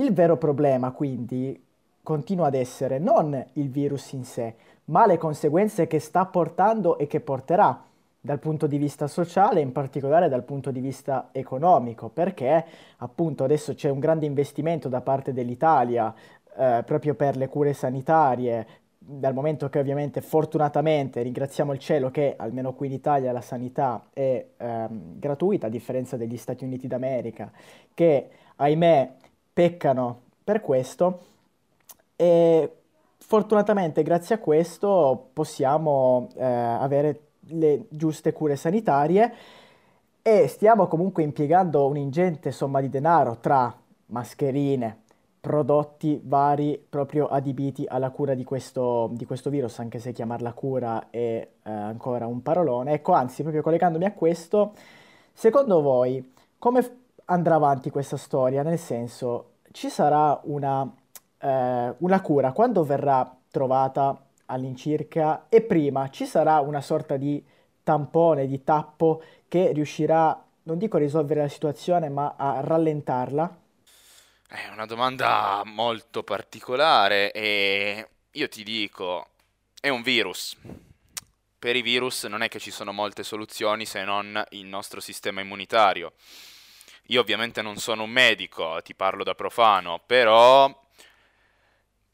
Il 0.00 0.14
vero 0.14 0.38
problema 0.38 0.92
quindi 0.92 1.62
continua 2.02 2.46
ad 2.46 2.54
essere 2.54 2.98
non 2.98 3.44
il 3.52 3.68
virus 3.68 4.12
in 4.12 4.24
sé, 4.24 4.54
ma 4.86 5.04
le 5.04 5.18
conseguenze 5.18 5.86
che 5.86 5.98
sta 5.98 6.24
portando 6.24 6.96
e 6.96 7.06
che 7.06 7.20
porterà 7.20 7.84
dal 8.18 8.38
punto 8.38 8.66
di 8.66 8.78
vista 8.78 9.06
sociale, 9.08 9.60
in 9.60 9.72
particolare 9.72 10.30
dal 10.30 10.44
punto 10.44 10.70
di 10.70 10.80
vista 10.80 11.28
economico, 11.32 12.08
perché 12.08 12.64
appunto 12.96 13.44
adesso 13.44 13.74
c'è 13.74 13.90
un 13.90 13.98
grande 13.98 14.24
investimento 14.24 14.88
da 14.88 15.02
parte 15.02 15.34
dell'Italia 15.34 16.14
eh, 16.56 16.82
proprio 16.86 17.14
per 17.14 17.36
le 17.36 17.48
cure 17.48 17.74
sanitarie, 17.74 18.66
dal 18.96 19.34
momento 19.34 19.68
che 19.68 19.80
ovviamente 19.80 20.22
fortunatamente 20.22 21.20
ringraziamo 21.20 21.74
il 21.74 21.78
cielo 21.78 22.10
che 22.10 22.36
almeno 22.38 22.72
qui 22.72 22.86
in 22.86 22.94
Italia 22.94 23.32
la 23.32 23.42
sanità 23.42 24.06
è 24.14 24.46
ehm, 24.56 25.18
gratuita, 25.18 25.66
a 25.66 25.70
differenza 25.70 26.16
degli 26.16 26.38
Stati 26.38 26.64
Uniti 26.64 26.86
d'America, 26.86 27.52
che 27.92 28.30
ahimè 28.56 29.16
peccano 29.60 30.22
per 30.42 30.62
questo 30.62 31.20
e 32.16 32.76
fortunatamente 33.18 34.02
grazie 34.02 34.36
a 34.36 34.38
questo 34.38 35.28
possiamo 35.34 36.28
eh, 36.34 36.42
avere 36.42 37.20
le 37.48 37.84
giuste 37.90 38.32
cure 38.32 38.56
sanitarie 38.56 39.34
e 40.22 40.46
stiamo 40.48 40.86
comunque 40.86 41.22
impiegando 41.24 41.86
un'ingente 41.86 42.52
somma 42.52 42.80
di 42.80 42.88
denaro 42.88 43.36
tra 43.36 43.78
mascherine, 44.06 45.02
prodotti 45.38 46.18
vari 46.24 46.82
proprio 46.88 47.26
adibiti 47.26 47.84
alla 47.86 48.08
cura 48.08 48.32
di 48.32 48.44
questo, 48.44 49.10
di 49.12 49.26
questo 49.26 49.50
virus, 49.50 49.78
anche 49.78 49.98
se 49.98 50.12
chiamarla 50.12 50.54
cura 50.54 51.10
è 51.10 51.16
eh, 51.18 51.70
ancora 51.70 52.26
un 52.26 52.40
parolone. 52.40 52.94
Ecco, 52.94 53.12
anzi, 53.12 53.42
proprio 53.42 53.60
collegandomi 53.62 54.06
a 54.06 54.12
questo, 54.12 54.72
secondo 55.34 55.82
voi 55.82 56.32
come 56.58 56.98
andrà 57.26 57.56
avanti 57.56 57.90
questa 57.90 58.16
storia? 58.16 58.62
Nel 58.62 58.78
senso, 58.78 59.49
ci 59.72 59.88
sarà 59.88 60.40
una, 60.44 60.88
eh, 61.38 61.94
una 61.98 62.20
cura 62.20 62.52
quando 62.52 62.84
verrà 62.84 63.36
trovata 63.50 64.26
all'incirca 64.46 65.46
e 65.48 65.62
prima 65.62 66.08
ci 66.10 66.26
sarà 66.26 66.60
una 66.60 66.80
sorta 66.80 67.16
di 67.16 67.42
tampone, 67.82 68.46
di 68.46 68.62
tappo 68.62 69.22
che 69.48 69.72
riuscirà, 69.72 70.44
non 70.64 70.78
dico 70.78 70.96
a 70.96 71.00
risolvere 71.00 71.40
la 71.40 71.48
situazione, 71.48 72.08
ma 72.08 72.34
a 72.36 72.60
rallentarla? 72.60 73.58
È 74.48 74.68
una 74.72 74.86
domanda 74.86 75.62
molto 75.64 76.22
particolare 76.24 77.30
e 77.32 78.08
io 78.32 78.48
ti 78.48 78.64
dico, 78.64 79.28
è 79.80 79.88
un 79.88 80.02
virus. 80.02 80.56
Per 81.58 81.76
i 81.76 81.82
virus 81.82 82.24
non 82.24 82.42
è 82.42 82.48
che 82.48 82.58
ci 82.58 82.70
sono 82.70 82.92
molte 82.92 83.22
soluzioni 83.22 83.84
se 83.84 84.02
non 84.02 84.42
il 84.50 84.66
nostro 84.66 85.00
sistema 85.00 85.40
immunitario. 85.40 86.14
Io 87.10 87.20
ovviamente 87.20 87.60
non 87.60 87.76
sono 87.76 88.04
un 88.04 88.10
medico, 88.10 88.80
ti 88.84 88.94
parlo 88.94 89.24
da 89.24 89.34
profano, 89.34 90.00
però 90.06 90.72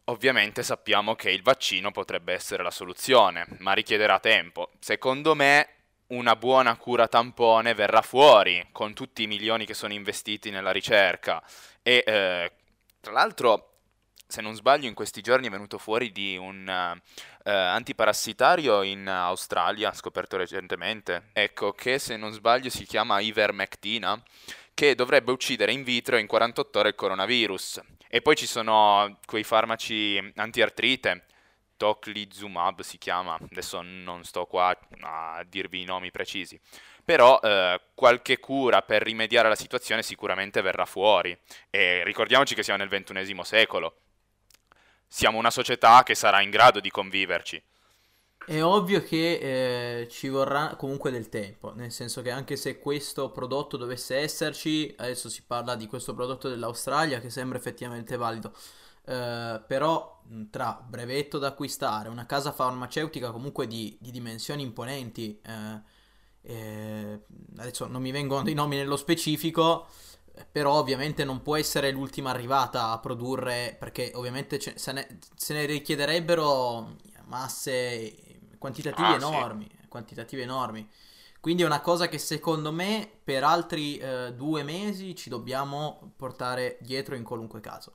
ovviamente 0.04 0.62
sappiamo 0.62 1.14
che 1.14 1.30
il 1.30 1.42
vaccino 1.42 1.90
potrebbe 1.90 2.32
essere 2.32 2.62
la 2.62 2.70
soluzione, 2.70 3.46
ma 3.58 3.74
richiederà 3.74 4.18
tempo. 4.20 4.70
Secondo 4.80 5.34
me 5.34 5.68
una 6.08 6.34
buona 6.34 6.76
cura 6.76 7.08
tampone 7.08 7.74
verrà 7.74 8.00
fuori 8.00 8.68
con 8.72 8.94
tutti 8.94 9.24
i 9.24 9.26
milioni 9.26 9.66
che 9.66 9.74
sono 9.74 9.92
investiti 9.92 10.48
nella 10.48 10.70
ricerca. 10.70 11.42
E 11.82 12.02
eh, 12.06 12.52
tra 13.00 13.12
l'altro 13.12 13.72
se 14.26 14.40
non 14.40 14.54
sbaglio 14.54 14.88
in 14.88 14.94
questi 14.94 15.20
giorni 15.20 15.46
è 15.46 15.50
venuto 15.50 15.78
fuori 15.78 16.10
di 16.10 16.36
un 16.36 16.66
uh, 16.66 17.48
antiparassitario 17.48 18.82
in 18.82 19.06
Australia, 19.06 19.92
scoperto 19.92 20.36
recentemente, 20.36 21.28
ecco 21.32 21.72
che 21.72 21.98
se 21.98 22.16
non 22.16 22.32
sbaglio 22.32 22.68
si 22.68 22.84
chiama 22.86 23.20
ivermectina, 23.20 24.20
che 24.76 24.94
dovrebbe 24.94 25.32
uccidere 25.32 25.72
in 25.72 25.82
vitro 25.82 26.18
in 26.18 26.26
48 26.26 26.78
ore 26.80 26.88
il 26.90 26.94
coronavirus. 26.94 27.80
E 28.10 28.20
poi 28.20 28.36
ci 28.36 28.46
sono 28.46 29.18
quei 29.24 29.42
farmaci 29.42 30.32
antiartrite, 30.36 31.24
Toclizumab 31.78 32.82
si 32.82 32.98
chiama, 32.98 33.38
adesso 33.50 33.80
non 33.80 34.22
sto 34.24 34.44
qua 34.44 34.78
a 35.00 35.42
dirvi 35.48 35.80
i 35.80 35.86
nomi 35.86 36.10
precisi, 36.10 36.60
però 37.02 37.40
eh, 37.42 37.80
qualche 37.94 38.38
cura 38.38 38.82
per 38.82 39.02
rimediare 39.02 39.46
alla 39.46 39.56
situazione 39.56 40.02
sicuramente 40.02 40.60
verrà 40.60 40.84
fuori 40.84 41.36
e 41.70 42.04
ricordiamoci 42.04 42.54
che 42.54 42.62
siamo 42.62 42.78
nel 42.78 42.90
ventunesimo 42.90 43.44
secolo, 43.44 44.00
siamo 45.06 45.38
una 45.38 45.50
società 45.50 46.02
che 46.02 46.14
sarà 46.14 46.42
in 46.42 46.50
grado 46.50 46.80
di 46.80 46.90
conviverci. 46.90 47.62
È 48.48 48.62
ovvio 48.62 49.02
che 49.02 50.02
eh, 50.02 50.08
ci 50.08 50.28
vorrà 50.28 50.76
comunque 50.76 51.10
del 51.10 51.28
tempo, 51.28 51.74
nel 51.74 51.90
senso 51.90 52.22
che 52.22 52.30
anche 52.30 52.54
se 52.54 52.78
questo 52.78 53.32
prodotto 53.32 53.76
dovesse 53.76 54.18
esserci, 54.18 54.94
adesso 54.98 55.28
si 55.28 55.42
parla 55.44 55.74
di 55.74 55.88
questo 55.88 56.14
prodotto 56.14 56.48
dell'Australia 56.48 57.18
che 57.18 57.28
sembra 57.28 57.58
effettivamente 57.58 58.16
valido, 58.16 58.52
eh, 59.04 59.60
però 59.66 60.22
tra 60.48 60.80
brevetto 60.88 61.38
da 61.38 61.48
acquistare, 61.48 62.08
una 62.08 62.24
casa 62.24 62.52
farmaceutica 62.52 63.32
comunque 63.32 63.66
di, 63.66 63.98
di 64.00 64.12
dimensioni 64.12 64.62
imponenti, 64.62 65.40
eh, 65.42 65.80
eh, 66.42 67.20
adesso 67.56 67.88
non 67.88 68.00
mi 68.00 68.12
vengono 68.12 68.48
i 68.48 68.54
nomi 68.54 68.76
nello 68.76 68.96
specifico, 68.96 69.88
però 70.52 70.74
ovviamente 70.74 71.24
non 71.24 71.42
può 71.42 71.56
essere 71.56 71.90
l'ultima 71.90 72.30
arrivata 72.30 72.90
a 72.90 73.00
produrre, 73.00 73.74
perché 73.76 74.12
ovviamente 74.14 74.60
se 74.60 74.92
ne, 74.92 75.18
se, 75.34 75.52
ne, 75.52 75.66
richiederebbero 75.66 76.94
masse 77.24 78.35
quantitative 78.66 79.06
ah, 79.06 79.14
enormi, 79.14 79.68
sì. 79.70 79.88
quantitative 79.88 80.42
enormi. 80.42 80.88
Quindi 81.40 81.62
è 81.62 81.66
una 81.66 81.80
cosa 81.80 82.08
che 82.08 82.18
secondo 82.18 82.72
me 82.72 83.08
per 83.22 83.44
altri 83.44 83.96
eh, 83.98 84.32
due 84.34 84.64
mesi 84.64 85.14
ci 85.14 85.28
dobbiamo 85.28 86.12
portare 86.16 86.76
dietro 86.80 87.14
in 87.14 87.22
qualunque 87.22 87.60
caso. 87.60 87.92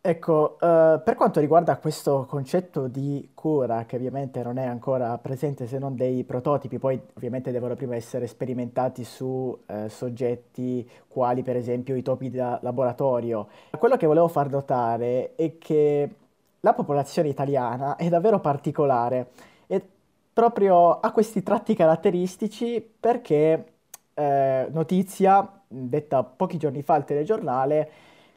Ecco, 0.00 0.58
eh, 0.60 1.00
per 1.02 1.14
quanto 1.16 1.40
riguarda 1.40 1.78
questo 1.78 2.26
concetto 2.28 2.88
di 2.88 3.30
cura, 3.34 3.86
che 3.86 3.96
ovviamente 3.96 4.42
non 4.42 4.58
è 4.58 4.66
ancora 4.66 5.16
presente 5.18 5.66
se 5.66 5.78
non 5.78 5.96
dei 5.96 6.22
prototipi, 6.24 6.78
poi 6.78 7.00
ovviamente 7.14 7.50
devono 7.50 7.74
prima 7.74 7.96
essere 7.96 8.26
sperimentati 8.26 9.02
su 9.02 9.58
eh, 9.66 9.88
soggetti 9.88 10.88
quali 11.08 11.42
per 11.42 11.56
esempio 11.56 11.96
i 11.96 12.02
topi 12.02 12.30
da 12.30 12.58
laboratorio, 12.62 13.48
quello 13.78 13.96
che 13.96 14.06
volevo 14.06 14.28
far 14.28 14.50
notare 14.50 15.34
è 15.36 15.56
che 15.56 16.14
la 16.60 16.72
popolazione 16.74 17.28
italiana 17.28 17.96
è 17.96 18.08
davvero 18.08 18.40
particolare 18.40 19.30
proprio 20.34 21.00
ha 21.00 21.10
questi 21.12 21.42
tratti 21.42 21.74
caratteristici 21.74 22.86
perché, 23.00 23.64
eh, 24.12 24.66
notizia 24.70 25.48
detta 25.66 26.24
pochi 26.24 26.58
giorni 26.58 26.82
fa 26.82 26.94
al 26.94 27.04
telegiornale, 27.04 27.90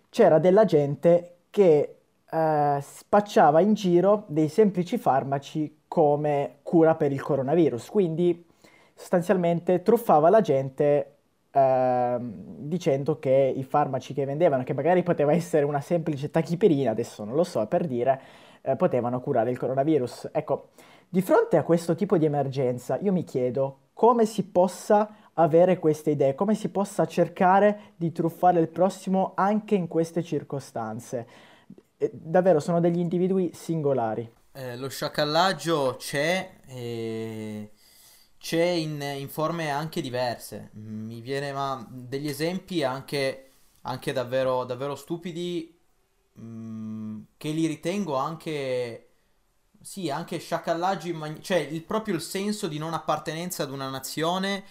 c'era 0.10 0.40
della 0.40 0.64
gente 0.64 1.38
che 1.50 1.96
eh, 2.30 2.80
spacciava 2.82 3.62
in 3.62 3.74
giro 3.74 4.24
dei 4.28 4.48
semplici 4.48 4.98
farmaci 4.98 5.82
come 5.88 6.58
cura 6.62 6.96
per 6.96 7.12
il 7.12 7.22
coronavirus, 7.22 7.90
quindi 7.90 8.46
sostanzialmente 8.94 9.82
truffava 9.82 10.30
la 10.30 10.42
gente 10.42 11.16
eh, 11.52 12.18
dicendo 12.20 13.18
che 13.20 13.54
i 13.56 13.64
farmaci 13.64 14.14
che 14.14 14.26
vendevano, 14.26 14.64
che 14.64 14.74
magari 14.74 15.02
poteva 15.02 15.34
essere 15.34 15.66
una 15.66 15.82
semplice 15.82 16.30
tachipirina, 16.30 16.92
adesso 16.92 17.24
non 17.24 17.36
lo 17.36 17.44
so 17.44 17.66
per 17.66 17.88
dire, 17.88 18.22
eh, 18.62 18.76
potevano 18.76 19.20
curare 19.20 19.50
il 19.50 19.58
coronavirus. 19.58 20.30
Ecco, 20.32 20.70
di 21.10 21.22
fronte 21.22 21.58
a 21.58 21.64
questo 21.64 21.96
tipo 21.96 22.18
di 22.18 22.26
emergenza 22.26 22.98
io 23.00 23.12
mi 23.12 23.24
chiedo 23.24 23.80
come 23.94 24.26
si 24.26 24.44
possa 24.44 25.28
avere 25.34 25.80
queste 25.80 26.12
idee, 26.12 26.36
come 26.36 26.56
si 26.56 26.70
possa 26.70 27.08
cercare 27.08 27.94
di 27.96 28.12
truffare 28.12 28.60
il 28.60 28.68
prossimo 28.68 29.34
anche 29.36 29.76
in 29.76 29.88
queste 29.88 30.24
circostanze. 30.24 31.28
Davvero 32.12 32.60
sono 32.60 32.80
degli 32.80 33.00
individui 33.00 33.52
singolari. 33.54 34.32
Eh, 34.52 34.78
lo 34.78 34.88
sciacallaggio 34.88 35.96
c'è, 35.98 36.60
e 36.68 37.72
c'è 38.38 38.64
in, 38.64 39.02
in, 39.02 39.30
forme 39.30 39.70
anche 39.70 40.02
diverse. 40.02 40.70
Mi 40.74 41.22
viene 41.22 41.52
ma 41.52 41.86
degli 41.90 42.28
esempi 42.28 42.84
anche, 42.84 43.52
anche 43.82 44.14
davvero, 44.14 44.64
davvero 44.64 44.96
stupidi 44.96 45.76
mh, 46.34 46.42
mm, 46.44 47.20
che 47.38 47.50
li 47.50 47.66
ritengo 47.66 48.16
anche 48.16 49.07
sì, 49.88 50.10
anche 50.10 50.38
sciacallaggi, 50.38 51.14
man- 51.14 51.42
cioè 51.42 51.60
il, 51.60 51.82
proprio 51.82 52.14
il 52.16 52.22
senso 52.22 52.68
di 52.68 52.78
non 52.78 52.94
appartenenza 52.94 53.64
ad 53.64 53.72
una 53.72 53.90
nazione 53.90 54.66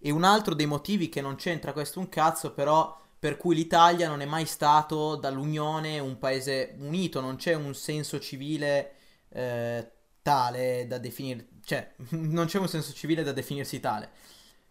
e 0.00 0.10
un 0.10 0.24
altro 0.24 0.52
dei 0.54 0.66
motivi 0.66 1.08
che 1.08 1.20
non 1.20 1.36
c'entra 1.36 1.72
questo 1.72 2.00
un 2.00 2.08
cazzo, 2.08 2.52
però 2.52 3.00
per 3.20 3.36
cui 3.36 3.54
l'Italia 3.54 4.08
non 4.08 4.20
è 4.20 4.24
mai 4.24 4.46
stato 4.46 5.14
dall'Unione 5.14 6.00
un 6.00 6.18
paese 6.18 6.74
unito, 6.80 7.20
non 7.20 7.36
c'è 7.36 7.54
un 7.54 7.72
senso 7.72 8.18
civile 8.18 8.94
eh, 9.28 9.88
tale 10.22 10.86
da 10.88 10.98
definire, 10.98 11.46
cioè 11.64 11.94
non 12.10 12.46
c'è 12.46 12.58
un 12.58 12.68
senso 12.68 12.92
civile 12.92 13.22
da 13.22 13.32
definirsi 13.32 13.78
tale. 13.78 14.10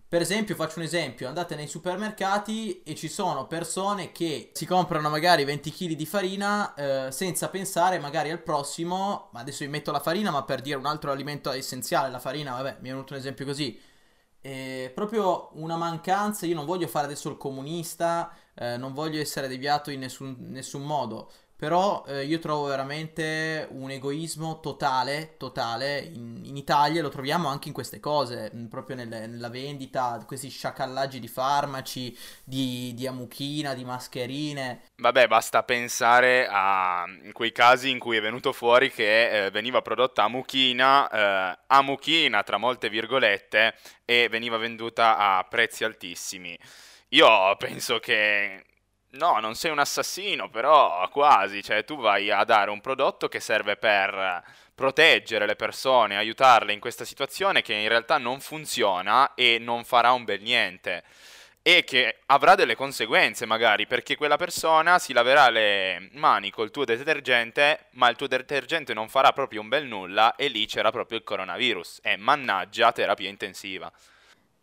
Per 0.09 0.21
esempio, 0.21 0.55
faccio 0.55 0.79
un 0.79 0.85
esempio, 0.85 1.27
andate 1.27 1.55
nei 1.55 1.67
supermercati 1.67 2.81
e 2.83 2.95
ci 2.95 3.09
sono 3.09 3.45
persone 3.45 4.13
che 4.13 4.51
si 4.53 4.65
comprano 4.65 5.09
magari 5.09 5.43
20 5.43 5.69
kg 5.69 5.91
di 5.95 6.05
farina 6.05 6.73
eh, 6.75 7.11
senza 7.11 7.49
pensare 7.49 7.99
magari 7.99 8.31
al 8.31 8.41
prossimo, 8.41 9.27
ma 9.33 9.41
adesso 9.41 9.65
vi 9.65 9.69
metto 9.69 9.91
la 9.91 9.99
farina, 9.99 10.31
ma 10.31 10.43
per 10.43 10.61
dire 10.61 10.77
un 10.77 10.85
altro 10.85 11.11
alimento 11.11 11.51
essenziale, 11.51 12.09
la 12.09 12.19
farina, 12.19 12.51
vabbè, 12.53 12.77
mi 12.79 12.87
è 12.87 12.91
venuto 12.93 13.11
un 13.11 13.19
esempio 13.19 13.43
così, 13.43 13.77
è 14.39 14.89
proprio 14.95 15.49
una 15.55 15.75
mancanza, 15.75 16.45
io 16.45 16.55
non 16.55 16.65
voglio 16.65 16.87
fare 16.87 17.07
adesso 17.07 17.27
il 17.29 17.35
comunista, 17.35 18.33
eh, 18.55 18.77
non 18.77 18.93
voglio 18.93 19.19
essere 19.19 19.49
deviato 19.49 19.91
in 19.91 19.99
nessun, 19.99 20.37
nessun 20.39 20.83
modo, 20.83 21.29
però 21.57 22.05
eh, 22.07 22.23
io 22.23 22.37
trovo 22.37 22.65
veramente 22.65 23.67
un 23.71 23.89
egoismo 23.89 24.59
totale, 24.59 25.33
totale, 25.37 25.97
in, 25.97 26.41
in, 26.43 26.55
Italia 26.55 27.01
lo 27.01 27.09
troviamo 27.09 27.47
anche 27.47 27.67
in 27.67 27.73
queste 27.73 27.99
cose, 27.99 28.51
mh, 28.53 28.65
proprio 28.65 28.95
nelle, 28.95 29.25
nella 29.25 29.49
vendita, 29.49 30.23
questi 30.27 30.49
sciacallaggi 30.49 31.19
di 31.19 31.27
farmaci, 31.27 32.15
di, 32.43 32.93
di 32.93 33.07
amuchina, 33.07 33.73
di 33.73 33.83
mascherine. 33.83 34.83
Vabbè, 34.97 35.27
basta 35.27 35.63
pensare 35.63 36.47
a 36.47 37.05
quei 37.31 37.51
casi 37.51 37.89
in 37.89 37.97
cui 37.97 38.17
è 38.17 38.21
venuto 38.21 38.53
fuori 38.53 38.91
che 38.91 39.45
eh, 39.45 39.49
veniva 39.49 39.81
prodotta 39.81 40.23
amuchina, 40.25 41.09
eh, 41.09 41.59
amuchina 41.65 42.43
tra 42.43 42.57
molte 42.57 42.87
virgolette, 42.87 43.73
e 44.05 44.27
veniva 44.29 44.57
venduta 44.57 45.17
a 45.17 45.43
prezzi 45.43 45.83
altissimi. 45.83 46.55
Io 47.09 47.55
penso 47.57 47.97
che 47.99 48.63
No, 49.11 49.39
non 49.39 49.55
sei 49.55 49.71
un 49.71 49.79
assassino, 49.79 50.49
però 50.49 51.07
quasi, 51.09 51.63
cioè 51.63 51.83
tu 51.85 51.95
vai 51.97 52.29
a 52.29 52.43
dare 52.43 52.69
un 52.69 52.81
prodotto 52.81 53.27
che 53.29 53.39
serve 53.39 53.77
per 53.77 54.43
proteggere 54.75 55.45
le 55.47 55.55
persone, 55.55 56.17
aiutarle 56.17 56.73
in 56.73 56.79
questa 56.79 57.05
situazione 57.05 57.61
che 57.61 57.73
in 57.73 57.87
realtà 57.87 58.17
non 58.17 58.39
funziona 58.41 59.33
e 59.33 59.57
non 59.59 59.85
farà 59.85 60.11
un 60.11 60.23
bel 60.25 60.41
niente. 60.41 61.03
e 61.61 61.83
che 61.83 62.19
avrà 62.27 62.55
delle 62.55 62.75
conseguenze 62.75 63.45
magari 63.45 63.87
perché 63.87 64.15
quella 64.15 64.37
persona 64.37 64.99
si 64.99 65.11
laverà 65.11 65.49
le 65.49 66.09
mani 66.13 66.49
col 66.49 66.71
tuo 66.71 66.85
detergente 66.85 67.87
ma 67.91 68.09
il 68.09 68.15
tuo 68.15 68.27
detergente 68.27 68.93
non 68.93 69.09
farà 69.09 69.33
proprio 69.33 69.59
un 69.61 69.67
bel 69.67 69.85
nulla 69.85 70.35
e 70.37 70.47
lì 70.47 70.65
c'era 70.65 70.91
proprio 70.91 71.17
il 71.17 71.25
coronavirus 71.25 71.99
e 72.03 72.15
mannaggia 72.15 72.93
terapia 72.93 73.27
intensiva. 73.29 73.91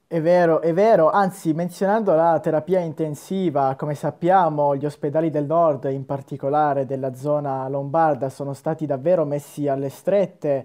È 0.07 0.21
vero, 0.21 0.61
è 0.61 0.73
vero, 0.73 1.11
anzi 1.11 1.53
menzionando 1.55 2.15
la 2.15 2.39
terapia 2.39 2.79
intensiva, 2.79 3.75
come 3.77 3.95
sappiamo 3.95 4.77
gli 4.77 4.85
ospedali 4.85 5.31
del 5.31 5.47
nord, 5.47 5.85
in 5.91 6.05
particolare 6.05 6.85
della 6.87 7.15
zona 7.15 7.67
lombarda, 7.69 8.29
sono 8.29 8.53
stati 8.53 8.87
davvero 8.87 9.25
messi 9.25 9.67
alle 9.67 9.89
strette 9.89 10.65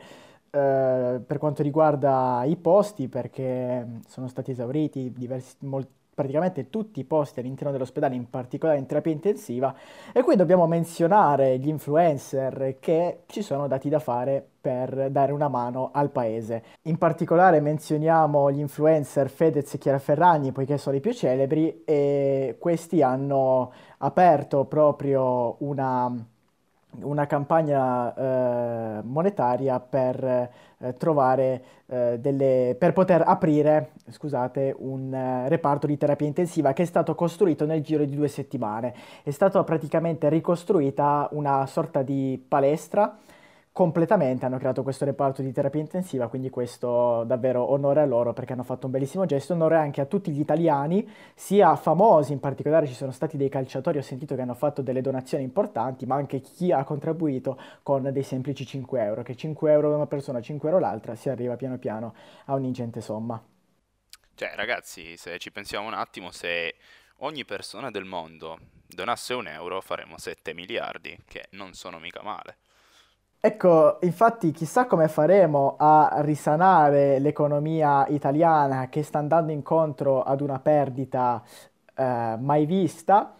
eh, 0.51 1.21
per 1.25 1.37
quanto 1.39 1.63
riguarda 1.63 2.43
i 2.45 2.57
posti 2.57 3.07
perché 3.07 4.01
sono 4.07 4.27
stati 4.27 4.51
esauriti 4.51 5.11
diversi, 5.11 5.55
molti 5.61 5.98
praticamente 6.19 6.69
tutti 6.69 6.99
i 6.99 7.05
posti 7.05 7.39
all'interno 7.39 7.71
dell'ospedale, 7.71 8.13
in 8.13 8.29
particolare 8.29 8.77
in 8.77 8.85
terapia 8.85 9.13
intensiva, 9.13 9.73
e 10.11 10.21
qui 10.21 10.35
dobbiamo 10.35 10.67
menzionare 10.67 11.57
gli 11.59 11.69
influencer 11.69 12.75
che 12.81 13.21
ci 13.27 13.41
sono 13.41 13.69
dati 13.69 13.87
da 13.87 13.99
fare 13.99 14.45
per 14.59 15.11
dare 15.11 15.31
una 15.31 15.47
mano 15.47 15.91
al 15.93 16.09
paese. 16.09 16.61
In 16.83 16.97
particolare 16.97 17.61
menzioniamo 17.61 18.51
gli 18.51 18.59
influencer 18.59 19.29
Fedez 19.29 19.73
e 19.73 19.77
Chiara 19.77 19.97
Ferragni, 19.97 20.51
poiché 20.51 20.77
sono 20.77 20.97
i 20.97 20.99
più 20.99 21.13
celebri, 21.13 21.83
e 21.85 22.57
questi 22.59 23.01
hanno 23.01 23.71
aperto 23.99 24.65
proprio 24.65 25.55
una 25.59 26.13
una 27.01 27.27
campagna 27.27 28.15
eh, 28.15 29.01
monetaria 29.03 29.79
per 29.79 30.49
eh, 30.79 30.95
trovare 30.95 31.63
eh, 31.87 32.17
delle 32.19 32.75
per 32.77 32.93
poter 32.93 33.23
aprire, 33.25 33.91
scusate, 34.09 34.75
un 34.77 35.13
eh, 35.13 35.49
reparto 35.49 35.87
di 35.87 35.97
terapia 35.97 36.27
intensiva 36.27 36.73
che 36.73 36.83
è 36.83 36.85
stato 36.85 37.15
costruito 37.15 37.65
nel 37.65 37.81
giro 37.81 38.05
di 38.05 38.15
due 38.15 38.27
settimane. 38.27 38.93
È 39.23 39.31
stata 39.31 39.63
praticamente 39.63 40.29
ricostruita 40.29 41.27
una 41.31 41.65
sorta 41.65 42.01
di 42.01 42.43
palestra 42.47 43.17
completamente 43.71 44.45
hanno 44.45 44.57
creato 44.57 44.83
questo 44.83 45.05
reparto 45.05 45.41
di 45.41 45.51
terapia 45.51 45.79
intensiva, 45.79 46.27
quindi 46.27 46.49
questo 46.49 47.23
davvero 47.23 47.71
onore 47.71 48.01
a 48.01 48.05
loro 48.05 48.33
perché 48.33 48.53
hanno 48.53 48.63
fatto 48.63 48.87
un 48.87 48.91
bellissimo 48.91 49.25
gesto, 49.25 49.53
onore 49.53 49.77
anche 49.77 50.01
a 50.01 50.05
tutti 50.05 50.31
gli 50.31 50.39
italiani, 50.39 51.07
sia 51.33 51.75
famosi, 51.75 52.33
in 52.33 52.39
particolare 52.39 52.87
ci 52.87 52.93
sono 52.93 53.11
stati 53.11 53.37
dei 53.37 53.49
calciatori, 53.49 53.97
ho 53.97 54.01
sentito 54.01 54.35
che 54.35 54.41
hanno 54.41 54.53
fatto 54.53 54.81
delle 54.81 55.01
donazioni 55.01 55.43
importanti, 55.43 56.05
ma 56.05 56.15
anche 56.15 56.41
chi 56.41 56.71
ha 56.71 56.83
contribuito 56.83 57.57
con 57.83 58.11
dei 58.11 58.23
semplici 58.23 58.65
5 58.65 59.01
euro, 59.01 59.23
che 59.23 59.35
5 59.35 59.71
euro 59.71 59.95
una 59.95 60.07
persona, 60.07 60.41
5 60.41 60.67
euro 60.69 60.81
l'altra, 60.81 61.15
si 61.15 61.29
arriva 61.29 61.55
piano 61.55 61.77
piano 61.77 62.13
a 62.45 62.55
un'ingente 62.55 63.01
somma. 63.01 63.41
Cioè 64.35 64.53
ragazzi, 64.55 65.15
se 65.17 65.37
ci 65.37 65.51
pensiamo 65.51 65.87
un 65.87 65.93
attimo, 65.93 66.31
se 66.31 66.75
ogni 67.19 67.45
persona 67.45 67.91
del 67.91 68.05
mondo 68.05 68.57
donasse 68.87 69.33
un 69.33 69.47
euro 69.47 69.81
faremo 69.81 70.17
7 70.17 70.53
miliardi, 70.53 71.17
che 71.27 71.47
non 71.51 71.73
sono 71.73 71.99
mica 71.99 72.21
male. 72.23 72.57
Ecco, 73.41 73.99
infatti 74.01 74.51
chissà 74.51 74.85
come 74.85 75.07
faremo 75.07 75.75
a 75.77 76.17
risanare 76.17 77.19
l'economia 77.19 78.05
italiana 78.07 78.89
che 78.89 79.01
sta 79.01 79.19
andando 79.19 79.53
incontro 79.53 80.23
ad 80.23 80.41
una 80.41 80.59
perdita 80.59 81.41
eh, 81.95 82.35
mai 82.37 82.65
vista. 82.65 83.35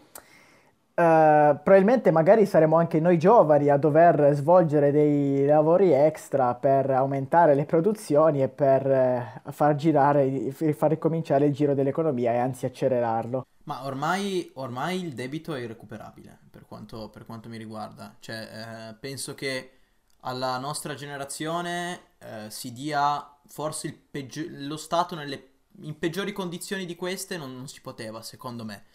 Eh, 0.94 1.60
probabilmente 1.64 2.12
magari 2.12 2.46
saremo 2.46 2.78
anche 2.78 3.02
noi 3.02 3.20
giovani 3.20 3.68
a 3.68 3.76
dover 3.76 4.32
svolgere 4.36 4.92
dei 4.92 5.46
lavori 5.46 5.92
extra 5.92 6.56
per 6.56 6.90
aumentare 6.92 7.54
le 7.54 7.66
produzioni 7.66 8.42
e 8.42 8.48
per 8.48 8.90
eh, 8.90 9.42
far 9.52 9.76
girare, 9.76 10.52
far 10.52 10.92
ricominciare 10.92 11.46
il 11.46 11.54
giro 11.54 11.74
dell'economia 11.74 12.32
e 12.32 12.38
anzi 12.38 12.66
accelerarlo. 12.66 13.46
Ma 13.64 13.86
ormai, 13.86 14.50
ormai 14.56 15.04
il 15.04 15.14
debito 15.14 15.54
è 15.54 15.60
irrecuperabile 15.60 16.38
per 16.50 16.66
quanto, 16.66 17.10
per 17.10 17.26
quanto 17.26 17.50
mi 17.50 17.58
riguarda. 17.58 18.16
Cioè, 18.20 18.38
eh, 18.38 18.96
penso 18.98 19.36
che 19.36 19.72
alla 20.22 20.58
nostra 20.58 20.96
generazione 20.96 22.14
eh, 22.20 22.50
si 22.50 22.74
dia 22.74 23.36
forse 23.48 23.92
peggio- 24.10 24.46
lo 24.48 24.78
Stato 24.78 25.16
nelle, 25.16 25.50
in 25.82 25.98
peggiori 25.98 26.34
condizioni 26.34 26.86
di 26.86 26.96
queste 26.96 27.38
non, 27.38 27.56
non 27.56 27.68
si 27.68 27.82
poteva, 27.82 28.22
secondo 28.22 28.66
me. 28.66 28.86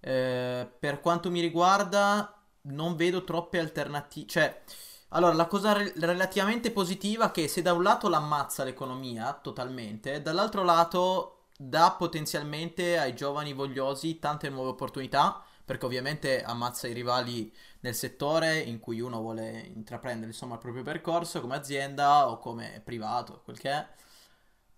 Eh, 0.00 0.68
per 0.78 1.00
quanto 1.00 1.30
mi 1.30 1.40
riguarda, 1.40 2.34
non 2.62 2.96
vedo 2.96 3.24
troppe 3.24 3.58
alternative. 3.58 4.26
Cioè, 4.26 4.62
allora, 5.08 5.34
la 5.34 5.46
cosa 5.46 5.72
re- 5.72 5.92
relativamente 5.96 6.70
positiva 6.70 7.28
è 7.28 7.30
che 7.30 7.48
se 7.48 7.62
da 7.62 7.72
un 7.72 7.82
lato 7.82 8.08
l'ammazza 8.08 8.64
l'economia 8.64 9.32
totalmente, 9.42 10.22
dall'altro 10.22 10.62
lato 10.62 11.46
dà 11.56 11.90
potenzialmente 11.92 12.98
ai 12.98 13.14
giovani 13.14 13.52
vogliosi 13.52 14.18
tante 14.18 14.48
nuove 14.48 14.70
opportunità 14.70 15.44
perché 15.70 15.84
ovviamente 15.84 16.42
ammazza 16.42 16.88
i 16.88 16.92
rivali 16.92 17.52
nel 17.80 17.94
settore 17.94 18.58
in 18.58 18.78
cui 18.78 19.00
uno 19.00 19.20
vuole 19.20 19.70
intraprendere 19.74 20.30
insomma, 20.30 20.54
il 20.54 20.60
proprio 20.60 20.82
percorso 20.82 21.40
come 21.40 21.56
azienda 21.56 22.28
o 22.30 22.38
come 22.38 22.80
privato, 22.84 23.40
quel 23.44 23.58
che 23.58 23.70
è. 23.70 23.88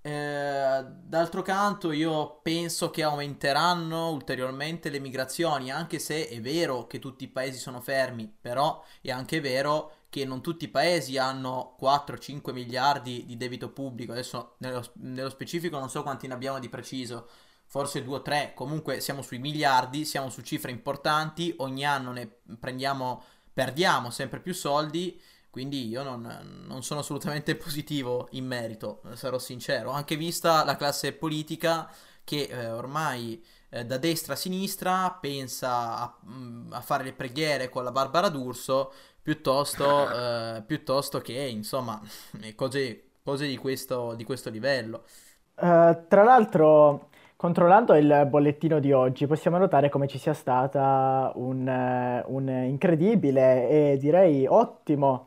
Eh, 0.05 0.85
d'altro 0.85 1.43
canto 1.43 1.93
io 1.93 2.41
penso 2.43 2.91
che 2.91 3.05
aumenteranno 3.05 4.11
ulteriormente 4.11 4.91
le 4.91 4.99
migrazioni, 4.99 5.71
anche 5.71 6.01
se 6.01 6.29
è 6.29 6.41
vero 6.41 6.89
che 6.89 6.99
tutti 6.99 7.25
i 7.25 7.29
paesi 7.29 7.59
sono 7.59 7.81
fermi, 7.81 8.33
però 8.41 8.83
è 9.01 9.11
anche 9.13 9.41
vero 9.41 9.93
che 10.09 10.25
non 10.25 10.43
tutti 10.43 10.65
i 10.65 10.69
paesi 10.69 11.19
hanno 11.19 11.77
4-5 11.81 12.53
miliardi 12.53 13.25
di 13.25 13.37
debito 13.37 13.71
pubblico, 13.71 14.13
adesso 14.13 14.57
nello, 14.59 14.85
nello 14.95 15.31
specifico 15.31 15.79
non 15.79 15.89
so 15.89 16.03
quanti 16.03 16.27
ne 16.27 16.35
abbiamo 16.35 16.59
di 16.59 16.69
preciso, 16.69 17.29
forse 17.73 18.05
due 18.05 18.17
o 18.17 18.21
tre, 18.21 18.53
comunque 18.55 19.01
siamo 19.01 19.23
sui 19.23 19.39
miliardi, 19.39 20.05
siamo 20.05 20.29
su 20.29 20.43
cifre 20.43 20.71
importanti, 20.71 21.55
ogni 21.61 21.87
anno 21.87 22.13
ne 22.13 22.31
prendiamo, 22.61 23.23
perdiamo 23.51 24.11
sempre 24.11 24.41
più 24.41 24.53
soldi, 24.53 25.19
quindi 25.49 25.89
io 25.89 26.03
non, 26.03 26.65
non 26.67 26.83
sono 26.83 27.01
assolutamente 27.01 27.57
positivo 27.57 28.29
in 28.33 28.47
merito, 28.47 29.01
sarò 29.15 29.39
sincero, 29.39 29.91
anche 29.91 30.17
vista 30.17 30.65
la 30.65 30.77
classe 30.77 31.15
politica 31.15 31.91
che 32.25 32.43
eh, 32.43 32.71
ormai 32.71 33.43
eh, 33.71 33.87
da 33.87 33.97
destra 33.97 34.35
a 34.35 34.37
sinistra 34.37 35.11
pensa 35.19 35.97
a, 35.97 36.19
mm, 36.27 36.75
a, 36.75 36.81
fare 36.83 37.05
le 37.05 37.15
preghiere 37.15 37.71
con 37.71 37.85
la 37.85 37.91
Barbara 37.91 38.29
D'Urso 38.29 38.93
piuttosto, 39.23 40.11
eh, 40.11 40.63
piuttosto 40.67 41.23
che 41.23 41.41
insomma 41.41 41.99
cose, 42.55 43.13
cose 43.25 43.47
di, 43.47 43.57
questo, 43.57 44.13
di 44.13 44.25
questo 44.25 44.51
livello. 44.51 45.05
Uh, 45.55 46.07
tra 46.09 46.23
l'altro 46.23 47.11
Controllando 47.43 47.97
il 47.97 48.29
bollettino 48.31 48.79
di 48.79 48.93
oggi 48.93 49.27
possiamo 49.27 49.59
notare 49.59 49.89
come 49.89 50.07
ci 50.07 50.17
sia 50.17 50.33
stata 50.33 51.33
un, 51.35 52.23
un 52.25 52.49
incredibile 52.49 53.69
e 53.69 53.97
direi 53.99 54.47
ottimo, 54.47 55.27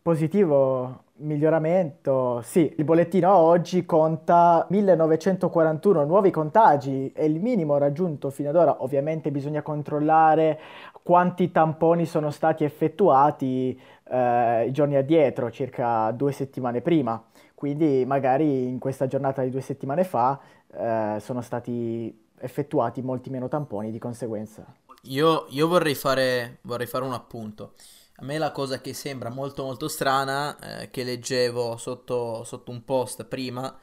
positivo 0.00 1.02
miglioramento. 1.16 2.40
Sì, 2.40 2.72
il 2.78 2.84
bollettino 2.84 3.30
oggi 3.30 3.84
conta 3.84 4.66
1941 4.70 6.06
nuovi 6.06 6.30
contagi 6.30 7.12
e 7.12 7.26
il 7.26 7.40
minimo 7.42 7.76
raggiunto 7.76 8.30
fino 8.30 8.48
ad 8.48 8.56
ora. 8.56 8.82
Ovviamente 8.82 9.30
bisogna 9.30 9.60
controllare 9.60 10.58
quanti 11.02 11.50
tamponi 11.52 12.06
sono 12.06 12.30
stati 12.30 12.64
effettuati 12.64 13.78
eh, 14.10 14.64
i 14.66 14.72
giorni 14.72 14.96
addietro, 14.96 15.50
circa 15.50 16.10
due 16.12 16.32
settimane 16.32 16.80
prima. 16.80 17.22
Quindi 17.58 18.04
magari 18.06 18.68
in 18.68 18.78
questa 18.78 19.08
giornata 19.08 19.42
di 19.42 19.50
due 19.50 19.62
settimane 19.62 20.04
fa 20.04 20.40
eh, 20.72 21.16
sono 21.18 21.40
stati 21.40 22.26
effettuati 22.38 23.02
molti 23.02 23.30
meno 23.30 23.48
tamponi 23.48 23.90
di 23.90 23.98
conseguenza. 23.98 24.64
Io, 25.02 25.46
io 25.48 25.66
vorrei, 25.66 25.96
fare, 25.96 26.58
vorrei, 26.60 26.86
fare, 26.86 27.04
un 27.04 27.14
appunto. 27.14 27.72
A 28.18 28.24
me 28.24 28.38
la 28.38 28.52
cosa 28.52 28.80
che 28.80 28.94
sembra 28.94 29.28
molto 29.30 29.64
molto 29.64 29.88
strana, 29.88 30.56
eh, 30.82 30.90
che 30.90 31.02
leggevo 31.02 31.76
sotto, 31.78 32.44
sotto, 32.44 32.70
un 32.70 32.84
post 32.84 33.24
prima, 33.24 33.76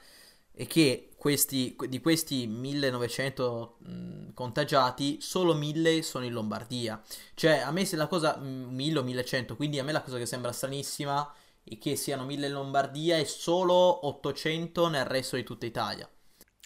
è 0.53 0.65
che 0.67 1.09
questi, 1.17 1.75
di 1.89 1.99
questi 1.99 2.47
1900 2.47 3.75
mh, 3.79 4.33
contagiati, 4.33 5.19
solo 5.19 5.53
1000 5.53 6.01
sono 6.01 6.23
in 6.23 6.31
Lombardia. 6.31 7.01
Cioè, 7.33 7.57
a 7.57 7.71
me 7.71 7.83
se 7.83 7.97
la 7.97 8.07
cosa, 8.07 8.37
1000 8.37 8.99
o 8.99 9.03
1100, 9.03 9.57
quindi 9.57 9.79
a 9.79 9.83
me 9.83 9.91
la 9.91 10.01
cosa 10.01 10.17
che 10.17 10.25
sembra 10.25 10.53
stranissima 10.53 11.29
che 11.79 11.95
siano 11.95 12.25
1000 12.25 12.47
in 12.47 12.53
Lombardia 12.53 13.17
e 13.17 13.25
solo 13.25 14.07
800 14.07 14.87
nel 14.87 15.05
resto 15.05 15.35
di 15.35 15.43
tutta 15.43 15.65
Italia. 15.65 16.09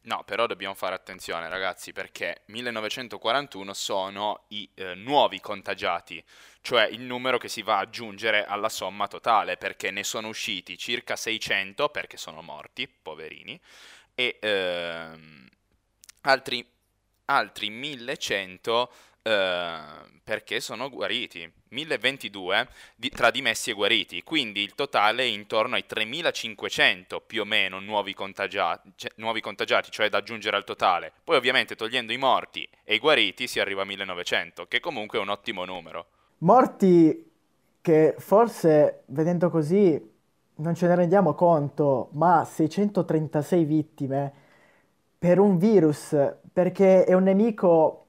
No, 0.04 0.24
però 0.24 0.48
dobbiamo 0.48 0.76
fare 0.76 0.96
attenzione 0.96 1.50
ragazzi 1.50 1.92
perché 1.92 2.44
1941 2.46 3.74
sono 3.74 4.46
i 4.50 4.70
eh, 4.74 4.96
nuovi 4.96 5.42
contagiati, 5.42 6.24
cioè 6.62 6.86
il 6.86 7.02
numero 7.02 7.38
che 7.38 7.50
si 7.50 7.62
va 7.62 7.80
ad 7.80 7.88
aggiungere 7.88 8.46
alla 8.46 8.70
somma 8.70 9.08
totale 9.08 9.58
perché 9.58 9.92
ne 9.92 10.06
sono 10.06 10.30
usciti 10.30 10.78
circa 10.78 11.18
600 11.18 11.90
perché 11.90 12.16
sono 12.16 12.42
morti, 12.42 12.88
poverini, 12.88 13.60
e 14.16 14.38
ehm, 14.42 15.48
altri, 16.22 16.66
altri 17.26 17.70
1100 17.70 18.92
eh, 19.22 19.80
perché 20.24 20.60
sono 20.60 20.90
guariti. 20.90 21.52
1022 21.70 22.68
di, 22.96 23.10
tra 23.10 23.30
dimessi 23.32 23.70
e 23.70 23.74
guariti, 23.74 24.24
quindi 24.24 24.62
il 24.62 24.74
totale 24.74 25.24
è 25.24 25.26
intorno 25.26 25.76
ai 25.76 25.86
3500 25.86 27.22
più 27.22 27.42
o 27.42 27.46
meno 27.46 27.80
nuovi 27.80 28.14
contagiati, 28.14 28.92
cioè, 28.96 29.12
nuovi 29.16 29.40
contagiati, 29.40 29.92
cioè 29.92 30.10
da 30.10 30.18
aggiungere 30.18 30.56
al 30.56 30.64
totale. 30.64 31.12
Poi 31.24 31.36
ovviamente 31.36 31.76
togliendo 31.76 32.12
i 32.12 32.18
morti 32.18 32.68
e 32.84 32.96
i 32.96 33.00
guariti 33.00 33.48
si 33.48 33.60
arriva 33.60 33.84
a 33.84 33.86
1900, 33.86 34.66
che 34.68 34.80
comunque 34.80 35.20
è 35.20 35.22
un 35.22 35.30
ottimo 35.30 35.66
numero. 35.66 36.08
Morti 36.40 37.32
che 37.82 38.16
forse 38.18 39.04
vedendo 39.08 39.50
così 39.50 40.18
non 40.56 40.76
ce 40.76 40.88
ne 40.88 40.96
rendiamo 40.96 41.34
conto, 41.34 42.10
ma 42.14 42.44
636 42.46 43.64
vittime 43.64 44.34
per 45.18 45.40
un 45.40 45.58
virus, 45.58 46.16
perché 46.52 47.04
è 47.04 47.14
un 47.14 47.24
nemico 47.24 48.06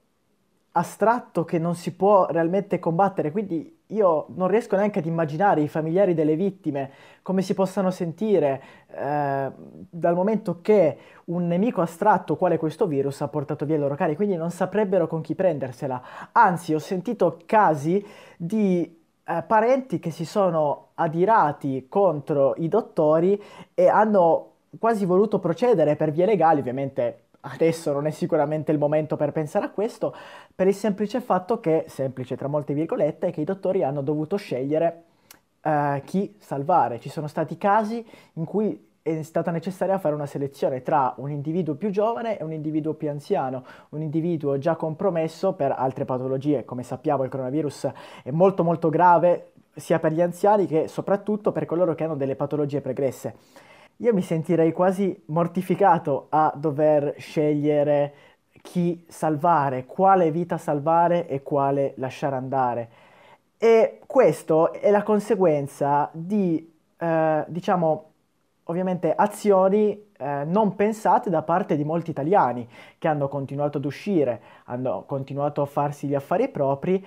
astratto 0.73 1.45
che 1.45 1.59
non 1.59 1.75
si 1.75 1.95
può 1.95 2.27
realmente 2.31 2.79
combattere, 2.79 3.33
quindi 3.33 3.79
io 3.87 4.27
non 4.37 4.47
riesco 4.47 4.77
neanche 4.77 5.01
ad 5.01 5.07
immaginare 5.07 5.63
i 5.63 5.69
familiari 5.69 6.15
delle 6.15 6.37
vittime 6.37 6.91
come 7.23 7.43
si 7.43 7.55
possano 7.55 7.91
sentire 7.91 8.63
eh, 8.87 9.51
dal 9.91 10.15
momento 10.15 10.61
che 10.61 10.99
un 11.25 11.49
nemico 11.49 11.81
astratto 11.81 12.37
quale 12.37 12.57
questo 12.57 12.87
virus 12.87 13.21
ha 13.21 13.29
portato 13.29 13.65
via 13.65 13.77
i 13.77 13.79
loro 13.81 13.97
cari, 13.97 14.15
quindi 14.15 14.37
non 14.37 14.51
saprebbero 14.51 15.07
con 15.07 15.21
chi 15.21 15.35
prendersela. 15.35 16.03
Anzi, 16.33 16.73
ho 16.73 16.79
sentito 16.79 17.39
casi 17.47 18.05
di 18.37 18.99
eh, 19.25 19.43
parenti 19.47 19.99
che 19.99 20.11
si 20.11 20.25
sono 20.25 20.91
adirati 20.95 21.87
contro 21.89 22.55
i 22.59 22.69
dottori 22.69 23.43
e 23.75 23.89
hanno 23.89 24.47
quasi 24.79 25.05
voluto 25.05 25.41
procedere 25.41 25.97
per 25.97 26.13
vie 26.13 26.27
legali, 26.27 26.61
ovviamente 26.61 27.25
adesso 27.41 27.93
non 27.93 28.07
è 28.07 28.11
sicuramente 28.11 28.73
il 28.73 28.79
momento 28.79 29.17
per 29.17 29.33
pensare 29.33 29.67
a 29.67 29.71
questo, 29.71 30.15
per 30.55 30.67
il 30.67 30.75
semplice 30.75 31.21
fatto 31.21 31.61
che, 31.61 31.85
semplice 31.89 32.37
tra 32.37 32.49
molte 32.49 32.75
virgolette, 32.75 33.31
che 33.31 33.41
i 33.41 33.45
dottori 33.45 33.83
hanno 33.83 34.03
dovuto 34.03 34.37
scegliere 34.37 35.05
eh, 35.63 36.03
chi 36.05 36.35
salvare. 36.39 37.01
Ci 37.01 37.09
sono 37.09 37.27
stati 37.27 37.57
casi 37.57 38.05
in 38.35 38.45
cui 38.45 38.89
è 39.03 39.23
stata 39.23 39.51
necessaria 39.51 39.99
fare 39.99 40.15
una 40.15 40.27
selezione 40.27 40.83
tra 40.83 41.15
un 41.17 41.31
individuo 41.31 41.75
più 41.75 41.91
giovane 41.91 42.39
e 42.39 42.45
un 42.45 42.53
individuo 42.53 42.95
più 42.95 43.09
anziano, 43.09 43.65
un 43.91 44.03
individuo 44.03 44.59
già 44.59 44.77
compromesso 44.77 45.55
per 45.55 45.73
altre 45.73 46.05
patologie. 46.05 46.65
Come 46.65 46.83
sappiamo 46.83 47.25
il 47.25 47.31
coronavirus 47.31 47.91
è 48.23 48.31
molto 48.31 48.63
molto 48.63 48.91
grave 48.91 49.53
sia 49.75 49.99
per 49.99 50.13
gli 50.13 50.21
anziani 50.21 50.67
che 50.67 50.89
soprattutto 50.89 51.53
per 51.53 51.65
coloro 51.65 51.95
che 51.95 52.05
hanno 52.05 52.17
delle 52.17 52.37
patologie 52.37 52.81
pregresse. 52.81 53.35
Io 54.01 54.15
mi 54.15 54.23
sentirei 54.23 54.73
quasi 54.73 55.15
mortificato 55.27 56.27
a 56.31 56.51
dover 56.57 57.15
scegliere 57.19 58.15
chi 58.63 59.05
salvare, 59.09 59.85
quale 59.85 60.31
vita 60.31 60.57
salvare 60.57 61.29
e 61.29 61.43
quale 61.43 61.93
lasciare 61.97 62.37
andare. 62.37 62.91
E 63.59 64.01
questo 64.07 64.73
è 64.73 64.91
la 64.91 65.03
conseguenza 65.03 66.09
di, 66.15 66.73
eh, 66.97 67.45
diciamo, 67.47 68.13
ovviamente 68.65 69.13
azioni 69.15 70.11
eh, 70.17 70.45
non 70.47 70.75
pensate 70.77 71.29
da 71.29 71.43
parte 71.43 71.77
di 71.77 71.85
molti 71.85 72.11
italiani 72.11 72.67
che 72.97 73.07
hanno 73.07 73.29
continuato 73.29 73.77
ad 73.77 73.85
uscire, 73.85 74.41
hanno 74.65 75.05
continuato 75.07 75.61
a 75.61 75.67
farsi 75.67 76.07
gli 76.07 76.15
affari 76.15 76.49
propri, 76.49 77.05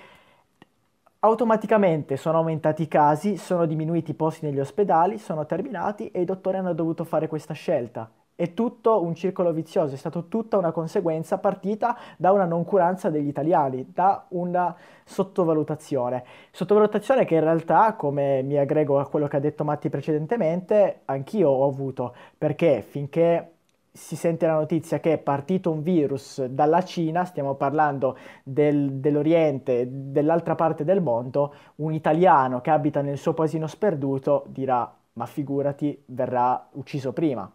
automaticamente 1.26 2.18
sono 2.18 2.40
aumentati 2.40 2.84
i 2.84 2.88
casi, 2.90 3.38
sono 3.38 3.66
diminuiti 3.66 4.12
i 4.12 4.14
posti 4.14 4.46
negli 4.46 4.60
ospedali, 4.60 5.18
sono 5.18 5.46
terminati 5.46 6.12
e 6.12 6.22
i 6.22 6.26
dottori 6.26 6.58
hanno 6.58 6.74
dovuto 6.74 7.06
fare 7.06 7.28
questa 7.28 7.54
scelta. 7.54 8.12
È 8.36 8.54
tutto 8.54 9.02
un 9.02 9.16
circolo 9.16 9.54
vizioso, 9.54 9.94
è 9.94 9.98
stata 9.98 10.22
tutta 10.22 10.58
una 10.58 10.72
conseguenza 10.72 11.38
partita 11.38 11.98
da 12.18 12.34
una 12.34 12.44
noncuranza 12.44 13.10
degli 13.10 13.28
italiani, 13.28 13.92
da 13.94 14.26
una 14.30 14.76
sottovalutazione. 15.06 16.26
Sottovalutazione 16.52 17.24
che 17.24 17.36
in 17.36 17.42
realtà, 17.42 17.94
come 17.94 18.42
mi 18.42 18.58
aggrego 18.58 19.00
a 19.00 19.08
quello 19.08 19.28
che 19.28 19.38
ha 19.38 19.40
detto 19.40 19.64
Matti 19.64 19.90
precedentemente, 19.90 21.02
anch'io 21.06 21.50
ho 21.50 21.66
avuto, 21.66 22.14
perché 22.38 22.82
finché 22.82 23.54
si 23.96 24.16
sente 24.16 24.48
la 24.48 24.56
notizia 24.56 25.00
che 25.00 25.14
è 25.14 25.18
partito 25.20 25.72
un 25.72 25.84
virus 25.84 26.44
dalla 26.46 26.84
Cina, 26.84 27.26
stiamo 27.26 27.54
parlando 27.54 28.18
del, 28.44 28.94
dell'Oriente, 28.94 29.88
dell'altra 29.88 30.56
parte 30.56 30.84
del 30.84 31.00
mondo, 31.00 31.54
un 31.76 31.94
italiano 31.94 32.60
che 32.60 32.72
abita 32.72 33.02
nel 33.02 33.20
suo 33.20 33.34
paesino 33.34 33.68
sperduto 33.68 34.46
dirà 34.48 34.92
ma 35.14 35.26
figurati 35.28 36.02
verrà 36.08 36.70
ucciso 36.72 37.14
prima. 37.14 37.50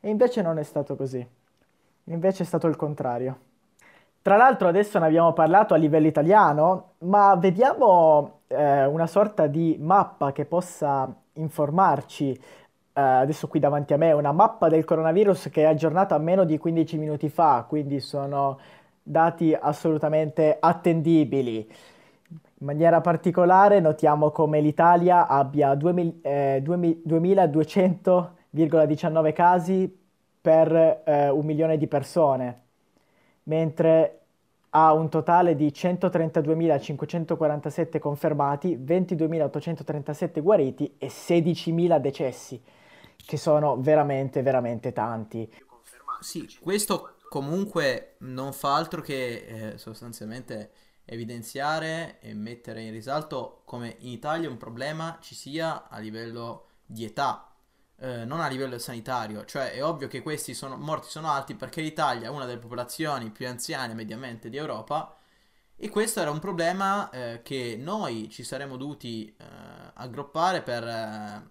E 0.00 0.08
invece 0.08 0.40
non 0.40 0.58
è 0.58 0.62
stato 0.62 0.96
così. 0.96 1.24
Invece 2.04 2.42
è 2.42 2.46
stato 2.46 2.66
il 2.66 2.76
contrario. 2.76 3.38
Tra 4.22 4.36
l'altro 4.36 4.68
adesso 4.68 4.98
ne 4.98 5.06
abbiamo 5.06 5.32
parlato 5.32 5.74
a 5.74 5.76
livello 5.76 6.06
italiano, 6.06 6.92
ma 7.00 7.34
vediamo 7.36 8.40
eh, 8.46 8.86
una 8.86 9.06
sorta 9.06 9.46
di 9.46 9.76
mappa 9.78 10.32
che 10.32 10.46
possa 10.46 11.12
informarci, 11.34 12.40
adesso 13.00 13.48
qui 13.48 13.60
davanti 13.60 13.92
a 13.92 13.96
me, 13.96 14.12
una 14.12 14.32
mappa 14.32 14.68
del 14.68 14.84
coronavirus 14.84 15.48
che 15.50 15.62
è 15.62 15.66
aggiornata 15.66 16.14
a 16.14 16.18
meno 16.18 16.44
di 16.44 16.58
15 16.58 16.98
minuti 16.98 17.28
fa, 17.28 17.64
quindi 17.68 18.00
sono 18.00 18.58
dati 19.02 19.56
assolutamente 19.58 20.56
attendibili. 20.60 21.68
In 22.28 22.66
maniera 22.66 23.00
particolare 23.00 23.80
notiamo 23.80 24.30
come 24.30 24.60
l'Italia 24.60 25.26
abbia 25.26 25.74
2, 25.74 26.14
eh, 26.22 26.60
2200 26.62 28.36
1,19 28.54 29.32
casi 29.32 29.98
per 30.40 31.02
eh, 31.04 31.28
un 31.30 31.44
milione 31.44 31.76
di 31.78 31.86
persone, 31.86 32.60
mentre 33.44 34.18
ha 34.70 34.92
un 34.92 35.08
totale 35.08 35.54
di 35.54 35.68
132.547 35.68 37.98
confermati, 37.98 38.76
22.837 38.76 40.42
guariti 40.42 40.94
e 40.98 41.06
16.000 41.08 41.98
decessi, 41.98 42.60
che 43.24 43.36
sono 43.36 43.80
veramente, 43.80 44.42
veramente 44.42 44.92
tanti. 44.92 45.50
Sì, 46.20 46.48
questo 46.60 47.16
comunque 47.28 48.16
non 48.18 48.52
fa 48.52 48.76
altro 48.76 49.00
che 49.00 49.72
eh, 49.72 49.78
sostanzialmente 49.78 50.72
evidenziare 51.04 52.20
e 52.20 52.34
mettere 52.34 52.82
in 52.82 52.92
risalto 52.92 53.62
come 53.64 53.96
in 54.00 54.10
Italia 54.10 54.48
un 54.48 54.56
problema 54.56 55.18
ci 55.20 55.34
sia 55.34 55.88
a 55.88 55.98
livello 55.98 56.66
di 56.86 57.04
età 57.04 57.52
eh, 58.02 58.24
non 58.24 58.40
a 58.40 58.48
livello 58.48 58.78
sanitario, 58.78 59.44
cioè 59.44 59.70
è 59.70 59.84
ovvio 59.84 60.08
che 60.08 60.22
questi 60.22 60.54
sono, 60.54 60.76
morti 60.76 61.08
sono 61.08 61.30
alti 61.30 61.54
perché 61.54 61.80
l'Italia 61.80 62.26
è 62.26 62.30
una 62.30 62.46
delle 62.46 62.58
popolazioni 62.58 63.30
più 63.30 63.46
anziane 63.46 63.94
mediamente 63.94 64.50
di 64.50 64.56
Europa 64.56 65.16
e 65.76 65.88
questo 65.88 66.20
era 66.20 66.32
un 66.32 66.40
problema 66.40 67.10
eh, 67.10 67.42
che 67.44 67.76
noi 67.78 68.28
ci 68.28 68.42
saremmo 68.42 68.76
dovuti 68.76 69.26
eh, 69.26 69.44
aggruppare 69.94 70.62
per, 70.62 70.82
eh, 70.84 71.50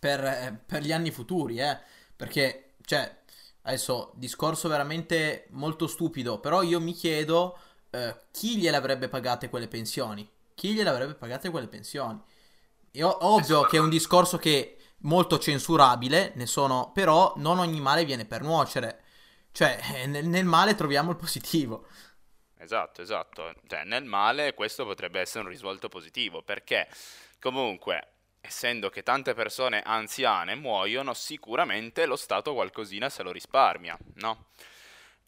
per, 0.00 0.24
eh, 0.24 0.60
per, 0.66 0.82
gli 0.82 0.90
anni 0.90 1.12
futuri, 1.12 1.60
eh, 1.60 1.78
perché, 2.16 2.72
cioè, 2.84 3.18
adesso 3.62 4.12
discorso 4.16 4.68
veramente 4.68 5.46
molto 5.50 5.86
stupido, 5.86 6.40
però 6.40 6.62
io 6.62 6.80
mi 6.80 6.92
chiedo 6.92 7.58
chi 8.30 8.56
gliele 8.56 8.76
avrebbe 8.76 9.08
pagate 9.08 9.48
quelle 9.48 9.68
pensioni? 9.68 10.28
Chi 10.54 10.72
gliele 10.72 11.14
pagate 11.14 11.50
quelle 11.50 11.66
pensioni? 11.66 12.20
È 12.90 13.02
ovvio 13.02 13.62
che 13.62 13.76
è 13.76 13.80
un 13.80 13.88
discorso 13.88 14.36
che 14.36 14.76
molto 15.02 15.38
censurabile, 15.38 16.32
ne 16.34 16.46
sono, 16.46 16.90
però 16.92 17.34
non 17.36 17.58
ogni 17.58 17.80
male 17.80 18.04
viene 18.04 18.24
per 18.24 18.42
nuocere. 18.42 19.02
Cioè, 19.52 19.78
eh, 19.94 20.06
nel, 20.06 20.26
nel 20.26 20.44
male 20.44 20.74
troviamo 20.74 21.10
il 21.10 21.16
positivo. 21.16 21.86
Esatto, 22.58 23.00
esatto. 23.02 23.54
Cioè, 23.66 23.84
nel 23.84 24.04
male 24.04 24.54
questo 24.54 24.84
potrebbe 24.84 25.20
essere 25.20 25.44
un 25.44 25.50
risvolto 25.50 25.88
positivo, 25.88 26.42
perché 26.42 26.88
comunque, 27.40 28.08
essendo 28.40 28.90
che 28.90 29.02
tante 29.02 29.34
persone 29.34 29.82
anziane 29.84 30.54
muoiono, 30.54 31.14
sicuramente 31.14 32.06
lo 32.06 32.16
Stato 32.16 32.54
qualcosina 32.54 33.08
se 33.08 33.22
lo 33.22 33.32
risparmia, 33.32 33.96
no? 34.14 34.46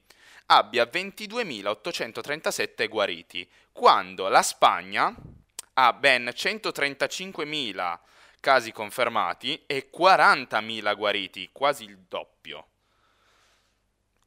abbia 0.47 0.83
22.837 0.83 2.89
guariti, 2.89 3.49
quando 3.71 4.27
la 4.27 4.41
Spagna 4.41 5.15
ha 5.73 5.93
ben 5.93 6.25
135.000 6.25 7.99
casi 8.39 8.71
confermati 8.71 9.63
e 9.65 9.89
40.000 9.95 10.95
guariti, 10.97 11.49
quasi 11.51 11.85
il 11.85 11.97
doppio. 12.07 12.65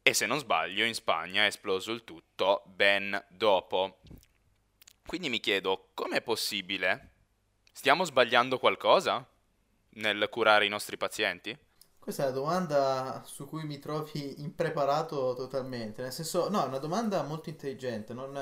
E 0.02 0.14
se 0.14 0.26
non 0.26 0.38
sbaglio, 0.38 0.85
in 0.85 0.94
Spagna 0.94 1.42
è 1.42 1.46
esploso 1.46 1.92
il 1.92 2.04
tutto 2.04 2.62
ben 2.66 3.22
dopo. 3.28 4.00
Quindi 5.07 5.28
mi 5.28 5.40
chiedo, 5.40 5.88
com'è 5.94 6.22
possibile? 6.22 7.11
Stiamo 7.72 8.04
sbagliando 8.04 8.59
qualcosa 8.59 9.26
nel 9.94 10.28
curare 10.30 10.66
i 10.66 10.68
nostri 10.68 10.96
pazienti? 10.96 11.57
Questa 11.98 12.24
è 12.24 12.26
una 12.26 12.35
domanda 12.35 13.22
su 13.24 13.46
cui 13.48 13.64
mi 13.64 13.78
trovi 13.78 14.42
impreparato 14.42 15.35
totalmente, 15.35 16.02
nel 16.02 16.12
senso, 16.12 16.50
no, 16.50 16.62
è 16.62 16.66
una 16.66 16.78
domanda 16.78 17.22
molto 17.22 17.48
intelligente, 17.48 18.12
non, 18.12 18.35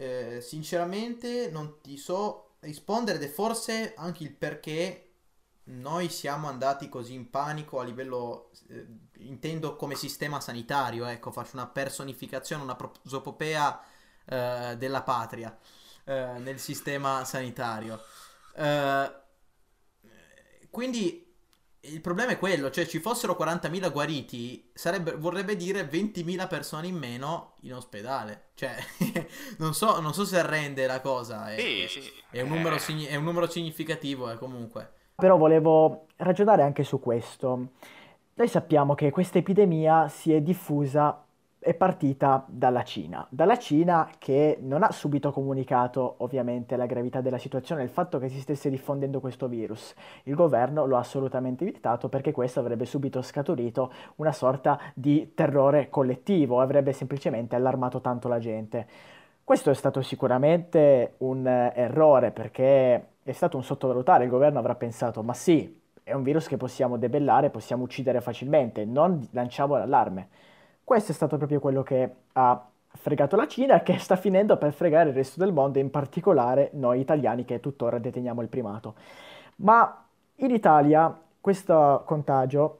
eh, 0.00 0.40
sinceramente 0.40 1.50
non 1.50 1.82
ti 1.82 1.98
so 1.98 2.54
rispondere 2.60 3.18
ed 3.18 3.24
è 3.24 3.28
forse 3.28 3.92
anche 3.94 4.22
il 4.22 4.32
perché 4.32 5.12
noi 5.64 6.08
siamo 6.08 6.48
andati 6.48 6.88
così 6.88 7.12
in 7.12 7.28
panico 7.28 7.80
a 7.80 7.84
livello, 7.84 8.50
eh, 8.70 8.86
intendo 9.18 9.76
come 9.76 9.94
sistema 9.96 10.40
sanitario, 10.40 11.04
ecco, 11.04 11.30
faccio 11.30 11.56
una 11.56 11.66
personificazione, 11.66 12.62
una 12.62 12.76
prosopopea 12.76 13.78
eh, 14.24 14.76
della 14.78 15.02
patria 15.02 15.56
eh, 16.04 16.38
nel 16.38 16.58
sistema 16.58 17.22
sanitario. 17.26 18.00
Eh, 18.56 19.14
quindi 20.70 21.29
il 21.82 22.00
problema 22.02 22.32
è 22.32 22.38
quello, 22.38 22.70
cioè 22.70 22.86
ci 22.86 22.98
fossero 22.98 23.36
40.000 23.40 23.90
guariti, 23.90 24.70
sarebbe, 24.74 25.12
vorrebbe 25.12 25.56
dire 25.56 25.88
20.000 25.88 26.46
persone 26.46 26.88
in 26.88 26.96
meno 26.96 27.54
in 27.62 27.74
ospedale. 27.74 28.50
Cioè, 28.54 28.74
non 29.58 29.72
so, 29.72 30.00
non 30.00 30.12
so 30.12 30.24
se 30.24 30.44
rende 30.46 30.86
la 30.86 31.00
cosa. 31.00 31.52
È, 31.52 31.58
Sì, 31.58 31.86
sì. 31.88 32.12
è 32.30 32.42
un, 32.42 32.50
numero, 32.50 32.76
Eh. 32.76 33.06
è 33.08 33.16
un 33.16 33.24
numero 33.24 33.48
significativo, 33.48 34.30
eh, 34.30 34.36
comunque. 34.36 34.92
Però 35.14 35.36
volevo 35.36 36.06
ragionare 36.16 36.62
anche 36.62 36.82
su 36.82 37.00
questo. 37.00 37.68
Noi 38.34 38.48
sappiamo 38.48 38.94
che 38.94 39.10
questa 39.10 39.38
epidemia 39.38 40.08
si 40.08 40.32
è 40.32 40.40
diffusa, 40.40 41.24
è 41.62 41.74
partita 41.74 42.42
dalla 42.48 42.82
Cina. 42.82 43.26
Dalla 43.28 43.58
Cina 43.58 44.10
che 44.18 44.56
non 44.62 44.82
ha 44.82 44.90
subito 44.92 45.30
comunicato 45.30 46.14
ovviamente 46.18 46.74
la 46.74 46.86
gravità 46.86 47.20
della 47.20 47.36
situazione, 47.36 47.82
il 47.82 47.90
fatto 47.90 48.18
che 48.18 48.30
si 48.30 48.40
stesse 48.40 48.70
diffondendo 48.70 49.20
questo 49.20 49.46
virus. 49.46 49.94
Il 50.22 50.34
governo 50.34 50.86
lo 50.86 50.96
ha 50.96 51.00
assolutamente 51.00 51.64
evitato 51.64 52.08
perché 52.08 52.32
questo 52.32 52.60
avrebbe 52.60 52.86
subito 52.86 53.20
scaturito 53.20 53.92
una 54.16 54.32
sorta 54.32 54.80
di 54.94 55.34
terrore 55.34 55.90
collettivo, 55.90 56.62
avrebbe 56.62 56.94
semplicemente 56.94 57.56
allarmato 57.56 58.00
tanto 58.00 58.26
la 58.28 58.38
gente. 58.38 58.86
Questo 59.44 59.68
è 59.68 59.74
stato 59.74 60.00
sicuramente 60.00 61.16
un 61.18 61.46
errore 61.46 62.30
perché 62.30 63.08
è 63.22 63.32
stato 63.32 63.58
un 63.58 63.62
sottovalutare. 63.62 64.24
Il 64.24 64.30
governo 64.30 64.58
avrà 64.58 64.74
pensato, 64.76 65.22
ma 65.22 65.34
sì, 65.34 65.78
è 66.02 66.14
un 66.14 66.22
virus 66.22 66.46
che 66.48 66.56
possiamo 66.56 66.96
debellare, 66.96 67.50
possiamo 67.50 67.82
uccidere 67.82 68.22
facilmente, 68.22 68.86
non 68.86 69.28
lanciamo 69.32 69.76
l'allarme. 69.76 70.28
Questo 70.90 71.12
è 71.12 71.14
stato 71.14 71.36
proprio 71.36 71.60
quello 71.60 71.84
che 71.84 72.10
ha 72.32 72.66
fregato 72.88 73.36
la 73.36 73.46
Cina 73.46 73.84
che 73.84 73.98
sta 73.98 74.16
finendo 74.16 74.56
per 74.56 74.72
fregare 74.72 75.10
il 75.10 75.14
resto 75.14 75.38
del 75.38 75.52
mondo, 75.52 75.78
in 75.78 75.88
particolare 75.88 76.70
noi 76.72 76.98
italiani 76.98 77.44
che 77.44 77.60
tuttora 77.60 78.00
deteniamo 78.00 78.42
il 78.42 78.48
primato. 78.48 78.96
Ma 79.58 80.04
in 80.34 80.50
Italia 80.50 81.16
questo 81.40 82.02
contagio, 82.04 82.78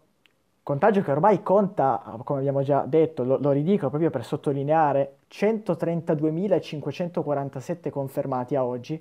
contagio 0.64 1.02
che 1.02 1.12
ormai 1.12 1.40
conta, 1.44 2.02
come 2.24 2.40
abbiamo 2.40 2.62
già 2.62 2.84
detto, 2.84 3.22
lo, 3.22 3.38
lo 3.40 3.52
ridico 3.52 3.90
proprio 3.90 4.10
per 4.10 4.24
sottolineare, 4.24 5.18
132.547 5.30 7.90
confermati 7.90 8.56
a 8.56 8.64
oggi, 8.64 9.00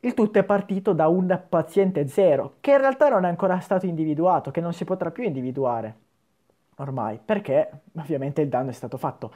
il 0.00 0.14
tutto 0.14 0.40
è 0.40 0.42
partito 0.42 0.92
da 0.92 1.06
un 1.06 1.42
paziente 1.48 2.08
zero, 2.08 2.54
che 2.58 2.72
in 2.72 2.78
realtà 2.78 3.08
non 3.08 3.24
è 3.24 3.28
ancora 3.28 3.60
stato 3.60 3.86
individuato, 3.86 4.50
che 4.50 4.60
non 4.60 4.72
si 4.72 4.84
potrà 4.84 5.12
più 5.12 5.22
individuare 5.22 6.08
ormai, 6.80 7.20
perché 7.24 7.70
ovviamente 7.96 8.40
il 8.42 8.48
danno 8.48 8.70
è 8.70 8.74
stato 8.74 8.96
fatto. 8.96 9.32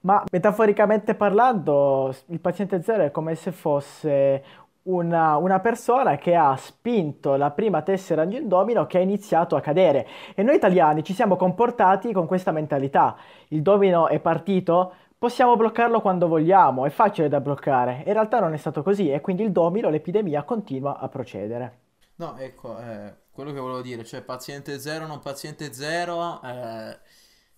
Ma 0.00 0.22
metaforicamente 0.30 1.14
parlando, 1.14 2.14
il 2.26 2.40
paziente 2.40 2.82
zero 2.82 3.04
è 3.04 3.10
come 3.10 3.34
se 3.34 3.50
fosse 3.50 4.44
una, 4.82 5.36
una 5.36 5.60
persona 5.60 6.16
che 6.16 6.34
ha 6.34 6.54
spinto 6.56 7.36
la 7.36 7.50
prima 7.50 7.82
tessera 7.82 8.24
di 8.24 8.36
un 8.36 8.48
domino 8.48 8.86
che 8.86 8.98
ha 8.98 9.00
iniziato 9.02 9.56
a 9.56 9.60
cadere. 9.60 10.06
E 10.34 10.42
noi 10.42 10.56
italiani 10.56 11.02
ci 11.02 11.14
siamo 11.14 11.36
comportati 11.36 12.12
con 12.12 12.26
questa 12.26 12.52
mentalità. 12.52 13.16
Il 13.48 13.62
domino 13.62 14.08
è 14.08 14.20
partito, 14.20 14.92
possiamo 15.18 15.56
bloccarlo 15.56 16.00
quando 16.00 16.28
vogliamo, 16.28 16.86
è 16.86 16.90
facile 16.90 17.28
da 17.28 17.40
bloccare. 17.40 18.02
In 18.06 18.12
realtà 18.12 18.40
non 18.40 18.54
è 18.54 18.56
stato 18.56 18.82
così 18.82 19.10
e 19.10 19.20
quindi 19.20 19.42
il 19.42 19.52
domino, 19.52 19.90
l'epidemia 19.90 20.42
continua 20.44 20.98
a 20.98 21.08
procedere. 21.08 21.78
No, 22.16 22.36
ecco, 22.36 22.76
eh, 22.78 23.14
quello 23.38 23.52
che 23.52 23.60
volevo 23.60 23.82
dire, 23.82 24.04
cioè 24.04 24.22
paziente 24.22 24.80
zero, 24.80 25.06
non 25.06 25.20
paziente 25.20 25.72
zero, 25.72 26.42
eh, 26.42 26.98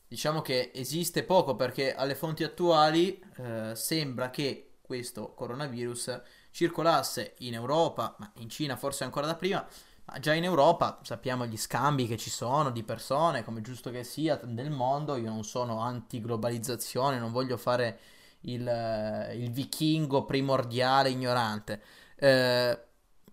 diciamo 0.07 0.43
che 0.43 0.73
esiste 0.75 1.23
poco 1.23 1.57
perché 1.57 1.95
alle 1.95 2.15
fonti 2.15 2.45
attuali 2.45 3.19
eh, 3.39 3.73
sembra 3.75 4.29
che 4.29 4.73
questo 4.83 5.33
coronavirus 5.33 6.21
circolasse 6.51 7.33
in 7.39 7.55
Europa, 7.55 8.15
ma 8.19 8.31
in 8.41 8.51
Cina 8.51 8.77
forse 8.77 9.05
ancora 9.05 9.25
da 9.25 9.37
prima, 9.37 9.67
ma 10.05 10.19
già 10.19 10.35
in 10.35 10.45
Europa 10.45 10.99
sappiamo 11.03 11.47
gli 11.47 11.57
scambi 11.57 12.07
che 12.07 12.19
ci 12.19 12.29
sono 12.29 12.71
di 12.71 12.83
persone, 12.83 13.43
come 13.43 13.63
giusto 13.63 13.91
che 13.91 14.05
sia, 14.05 14.39
nel 14.45 14.71
mondo, 14.71 15.17
io 15.17 15.31
non 15.31 15.45
sono 15.45 15.81
anti-globalizzazione, 15.81 17.19
non 17.19 17.33
voglio 17.33 17.57
fare 17.57 17.99
il, 18.41 19.31
il 19.35 19.51
vichingo 19.51 20.27
primordiale 20.27 21.09
ignorante. 21.09 21.81
Eh, 22.17 22.79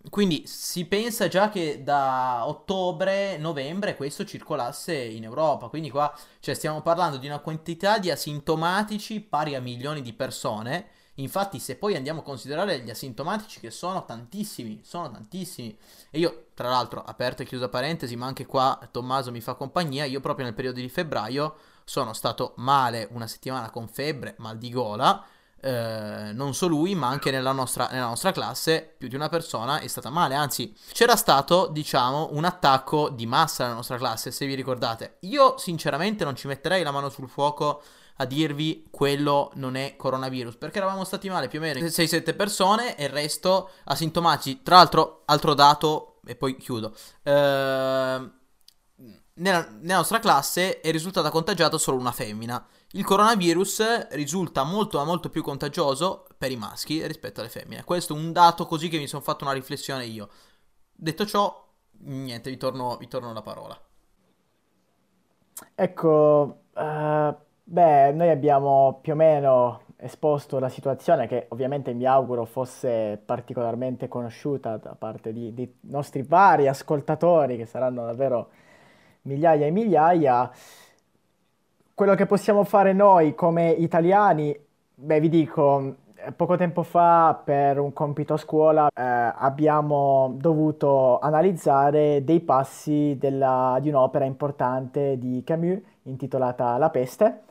quindi 0.09 0.43
si 0.45 0.85
pensa 0.85 1.27
già 1.27 1.49
che 1.49 1.83
da 1.83 2.47
ottobre, 2.47 3.37
novembre 3.37 3.95
questo 3.95 4.25
circolasse 4.25 4.95
in 4.95 5.23
Europa. 5.23 5.67
Quindi 5.67 5.89
qua 5.89 6.13
cioè, 6.39 6.55
stiamo 6.55 6.81
parlando 6.81 7.17
di 7.17 7.27
una 7.27 7.39
quantità 7.39 7.97
di 7.97 8.11
asintomatici 8.11 9.19
pari 9.21 9.55
a 9.55 9.61
milioni 9.61 10.01
di 10.01 10.13
persone. 10.13 10.87
Infatti, 11.15 11.57
se 11.57 11.77
poi 11.77 11.95
andiamo 11.95 12.19
a 12.19 12.23
considerare 12.23 12.79
gli 12.79 12.91
asintomatici, 12.91 13.59
che 13.59 13.71
sono 13.71 14.05
tantissimi, 14.05 14.81
sono 14.83 15.09
tantissimi. 15.09 15.75
E 16.11 16.19
io, 16.19 16.47
tra 16.53 16.69
l'altro, 16.69 17.03
aperto 17.03 17.41
e 17.41 17.45
chiusa 17.45 17.69
parentesi, 17.69 18.15
ma 18.15 18.27
anche 18.27 18.45
qua 18.45 18.79
Tommaso 18.91 19.31
mi 19.31 19.41
fa 19.41 19.55
compagnia. 19.55 20.05
Io, 20.05 20.19
proprio 20.19 20.45
nel 20.45 20.53
periodo 20.53 20.79
di 20.79 20.89
febbraio, 20.89 21.55
sono 21.83 22.13
stato 22.13 22.53
male 22.57 23.07
una 23.11 23.25
settimana 23.25 23.71
con 23.71 23.87
febbre, 23.87 24.35
mal 24.37 24.57
di 24.59 24.69
gola. 24.69 25.25
Eh, 25.59 26.31
non 26.33 26.53
solo 26.53 26.75
lui, 26.75 26.95
ma 26.95 27.07
anche 27.07 27.31
nella 27.31 27.51
nostra, 27.51 27.87
nella 27.91 28.07
nostra 28.07 28.31
classe, 28.31 28.95
più 28.97 29.07
di 29.07 29.15
una 29.15 29.29
persona 29.29 29.79
è 29.79 29.87
stata 29.87 30.09
male. 30.09 30.35
Anzi, 30.35 30.75
c'era 30.91 31.15
stato, 31.15 31.67
diciamo, 31.67 32.29
un 32.31 32.45
attacco 32.45 33.09
di 33.09 33.25
massa 33.25 33.63
nella 33.63 33.75
nostra 33.75 33.97
classe, 33.97 34.31
se 34.31 34.45
vi 34.45 34.53
ricordate. 34.53 35.17
Io, 35.21 35.57
sinceramente, 35.57 36.23
non 36.23 36.35
ci 36.35 36.47
metterei 36.47 36.83
la 36.83 36.91
mano 36.91 37.09
sul 37.09 37.29
fuoco 37.29 37.81
a 38.19 38.25
dirvi 38.25 38.87
quello 38.89 39.51
non 39.55 39.75
è 39.75 39.95
coronavirus, 39.95 40.55
perché 40.55 40.77
eravamo 40.79 41.03
stati 41.03 41.29
male 41.29 41.47
più 41.47 41.59
o 41.59 41.61
meno 41.61 41.79
6-7 41.79 42.35
persone 42.35 42.95
e 42.95 43.05
il 43.05 43.09
resto 43.09 43.71
asintomatici. 43.85 44.61
Tra 44.63 44.77
l'altro, 44.77 45.23
altro 45.25 45.53
dato, 45.53 46.19
e 46.25 46.35
poi 46.35 46.57
chiudo. 46.57 46.95
Eh, 47.23 48.31
nella, 49.37 49.67
nella 49.69 49.97
nostra 49.97 50.19
classe 50.19 50.81
è 50.81 50.91
risultata 50.91 51.29
contagiata 51.29 51.77
solo 51.77 51.97
una 51.97 52.11
femmina. 52.11 52.65
Il 52.91 53.03
coronavirus 53.03 54.07
risulta 54.11 54.63
molto, 54.63 55.03
molto 55.03 55.29
più 55.29 55.43
contagioso 55.43 56.25
per 56.37 56.51
i 56.51 56.55
maschi 56.55 57.05
rispetto 57.05 57.41
alle 57.41 57.49
femmine. 57.49 57.83
Questo 57.83 58.15
è 58.15 58.17
un 58.17 58.31
dato 58.31 58.65
così 58.65 58.87
che 58.87 58.97
mi 58.97 59.07
sono 59.07 59.21
fatto 59.21 59.43
una 59.43 59.53
riflessione 59.53 60.05
io. 60.05 60.29
Detto 60.93 61.25
ciò, 61.25 61.67
niente, 61.99 62.49
vi 62.49 62.57
torno, 62.57 62.95
vi 62.95 63.09
torno 63.09 63.33
la 63.33 63.41
parola. 63.41 63.77
Ecco, 65.75 66.61
eh, 66.75 67.35
beh, 67.63 68.11
noi 68.13 68.29
abbiamo 68.29 68.99
più 69.01 69.13
o 69.13 69.15
meno 69.15 69.81
esposto 69.97 70.59
la 70.59 70.69
situazione 70.69 71.27
che 71.27 71.47
ovviamente 71.49 71.91
mi 71.93 72.05
auguro 72.05 72.45
fosse 72.45 73.21
particolarmente 73.23 74.07
conosciuta 74.07 74.77
da 74.77 74.95
parte 74.95 75.33
di, 75.33 75.53
di 75.53 75.79
nostri 75.81 76.21
vari 76.21 76.67
ascoltatori, 76.67 77.57
che 77.57 77.65
saranno 77.65 78.05
davvero 78.05 78.49
migliaia 79.23 79.65
e 79.65 79.71
migliaia. 79.71 80.51
Quello 81.97 82.13
che 82.13 82.27
possiamo 82.27 82.63
fare 82.63 82.93
noi 82.93 83.33
come 83.33 83.71
italiani, 83.71 84.55
beh, 84.93 85.19
vi 85.19 85.29
dico, 85.29 85.95
poco 86.35 86.55
tempo 86.55 86.83
fa 86.83 87.41
per 87.43 87.79
un 87.79 87.91
compito 87.91 88.35
a 88.35 88.37
scuola 88.37 88.87
eh, 88.87 89.01
abbiamo 89.01 90.31
dovuto 90.37 91.17
analizzare 91.17 92.23
dei 92.23 92.39
passi 92.41 93.17
della- 93.19 93.79
di 93.81 93.89
un'opera 93.89 94.25
importante 94.25 95.17
di 95.17 95.41
Camus 95.43 95.79
intitolata 96.03 96.77
La 96.77 96.91
peste. 96.91 97.41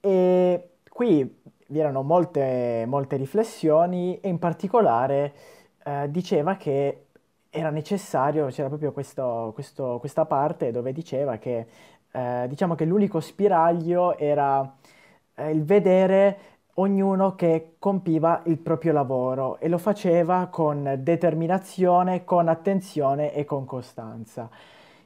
E 0.00 0.70
qui 0.88 1.42
vi 1.66 1.78
erano 1.78 2.00
molte, 2.02 2.84
molte 2.88 3.16
riflessioni 3.16 4.18
e 4.20 4.28
in 4.30 4.38
particolare 4.38 5.34
eh, 5.84 6.10
diceva 6.10 6.56
che 6.56 7.06
era 7.50 7.68
necessario, 7.70 8.46
c'era 8.46 8.68
proprio 8.68 8.92
questo- 8.92 9.50
questo- 9.54 9.98
questa 9.98 10.24
parte 10.24 10.70
dove 10.70 10.92
diceva 10.92 11.36
che 11.36 11.66
eh, 12.12 12.46
diciamo 12.48 12.74
che 12.74 12.84
l'unico 12.84 13.20
spiraglio 13.20 14.16
era 14.16 14.76
eh, 15.34 15.50
il 15.50 15.64
vedere 15.64 16.38
ognuno 16.74 17.34
che 17.34 17.74
compiva 17.78 18.42
il 18.46 18.58
proprio 18.58 18.92
lavoro 18.92 19.58
e 19.58 19.68
lo 19.68 19.78
faceva 19.78 20.46
con 20.46 20.98
determinazione, 21.00 22.24
con 22.24 22.48
attenzione 22.48 23.34
e 23.34 23.44
con 23.44 23.64
costanza. 23.64 24.48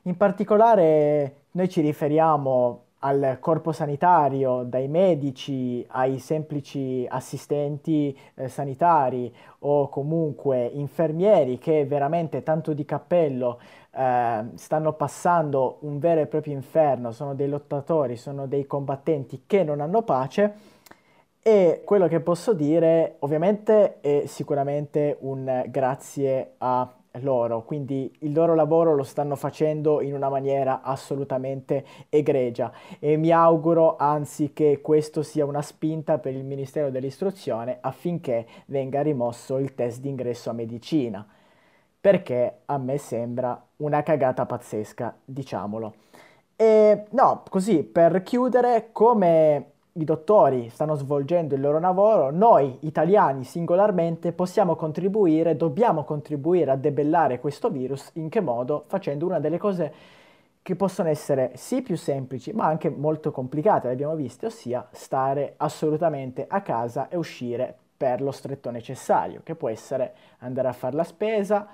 In 0.02 0.16
particolare 0.16 1.46
noi 1.52 1.68
ci 1.68 1.80
riferiamo 1.80 2.85
al 3.00 3.36
corpo 3.40 3.72
sanitario, 3.72 4.62
dai 4.62 4.88
medici 4.88 5.84
ai 5.90 6.18
semplici 6.18 7.06
assistenti 7.08 8.16
eh, 8.34 8.48
sanitari 8.48 9.32
o 9.60 9.88
comunque 9.88 10.64
infermieri 10.64 11.58
che 11.58 11.84
veramente 11.84 12.42
tanto 12.42 12.72
di 12.72 12.84
cappello 12.84 13.60
eh, 13.90 14.44
stanno 14.54 14.92
passando 14.94 15.78
un 15.80 15.98
vero 15.98 16.22
e 16.22 16.26
proprio 16.26 16.54
inferno, 16.54 17.12
sono 17.12 17.34
dei 17.34 17.48
lottatori, 17.48 18.16
sono 18.16 18.46
dei 18.46 18.66
combattenti 18.66 19.42
che 19.46 19.62
non 19.62 19.80
hanno 19.80 20.02
pace. 20.02 20.74
E 21.42 21.82
quello 21.84 22.08
che 22.08 22.18
posso 22.18 22.54
dire 22.54 23.16
ovviamente 23.20 24.00
è 24.00 24.24
sicuramente 24.26 25.16
un 25.20 25.64
grazie 25.68 26.54
a 26.58 26.92
loro, 27.20 27.64
quindi 27.64 28.14
il 28.20 28.32
loro 28.32 28.54
lavoro 28.54 28.94
lo 28.94 29.02
stanno 29.02 29.36
facendo 29.36 30.00
in 30.00 30.14
una 30.14 30.28
maniera 30.28 30.82
assolutamente 30.82 31.84
egregia. 32.08 32.72
E 32.98 33.16
mi 33.16 33.30
auguro 33.30 33.96
anzi 33.96 34.52
che 34.52 34.80
questo 34.80 35.22
sia 35.22 35.44
una 35.44 35.62
spinta 35.62 36.18
per 36.18 36.34
il 36.34 36.44
Ministero 36.44 36.90
dell'Istruzione 36.90 37.78
affinché 37.80 38.46
venga 38.66 39.02
rimosso 39.02 39.58
il 39.58 39.74
test 39.74 40.00
d'ingresso 40.00 40.50
a 40.50 40.54
medicina, 40.54 41.26
perché 42.00 42.58
a 42.66 42.78
me 42.78 42.98
sembra 42.98 43.60
una 43.76 44.02
cagata 44.02 44.46
pazzesca, 44.46 45.16
diciamolo. 45.24 45.94
E 46.56 47.04
no, 47.10 47.42
così 47.48 47.82
per 47.82 48.22
chiudere, 48.22 48.88
come 48.92 49.72
i 49.98 50.04
dottori 50.04 50.68
stanno 50.68 50.94
svolgendo 50.94 51.54
il 51.54 51.60
loro 51.60 51.78
lavoro, 51.78 52.30
noi 52.30 52.78
italiani 52.80 53.44
singolarmente 53.44 54.32
possiamo 54.32 54.76
contribuire, 54.76 55.56
dobbiamo 55.56 56.04
contribuire 56.04 56.70
a 56.70 56.76
debellare 56.76 57.40
questo 57.40 57.70
virus, 57.70 58.10
in 58.14 58.28
che 58.28 58.40
modo? 58.40 58.84
Facendo 58.86 59.24
una 59.24 59.40
delle 59.40 59.58
cose 59.58 59.92
che 60.60 60.76
possono 60.76 61.08
essere 61.08 61.52
sì 61.54 61.80
più 61.80 61.96
semplici, 61.96 62.52
ma 62.52 62.66
anche 62.66 62.90
molto 62.90 63.30
complicate, 63.30 63.86
le 63.86 63.92
abbiamo 63.94 64.16
viste, 64.16 64.46
ossia 64.46 64.86
stare 64.90 65.54
assolutamente 65.56 66.44
a 66.48 66.60
casa 66.60 67.08
e 67.08 67.16
uscire 67.16 67.74
per 67.96 68.20
lo 68.20 68.32
stretto 68.32 68.70
necessario, 68.70 69.40
che 69.42 69.54
può 69.54 69.68
essere 69.70 70.14
andare 70.38 70.68
a 70.68 70.72
fare 70.72 70.96
la 70.96 71.04
spesa, 71.04 71.66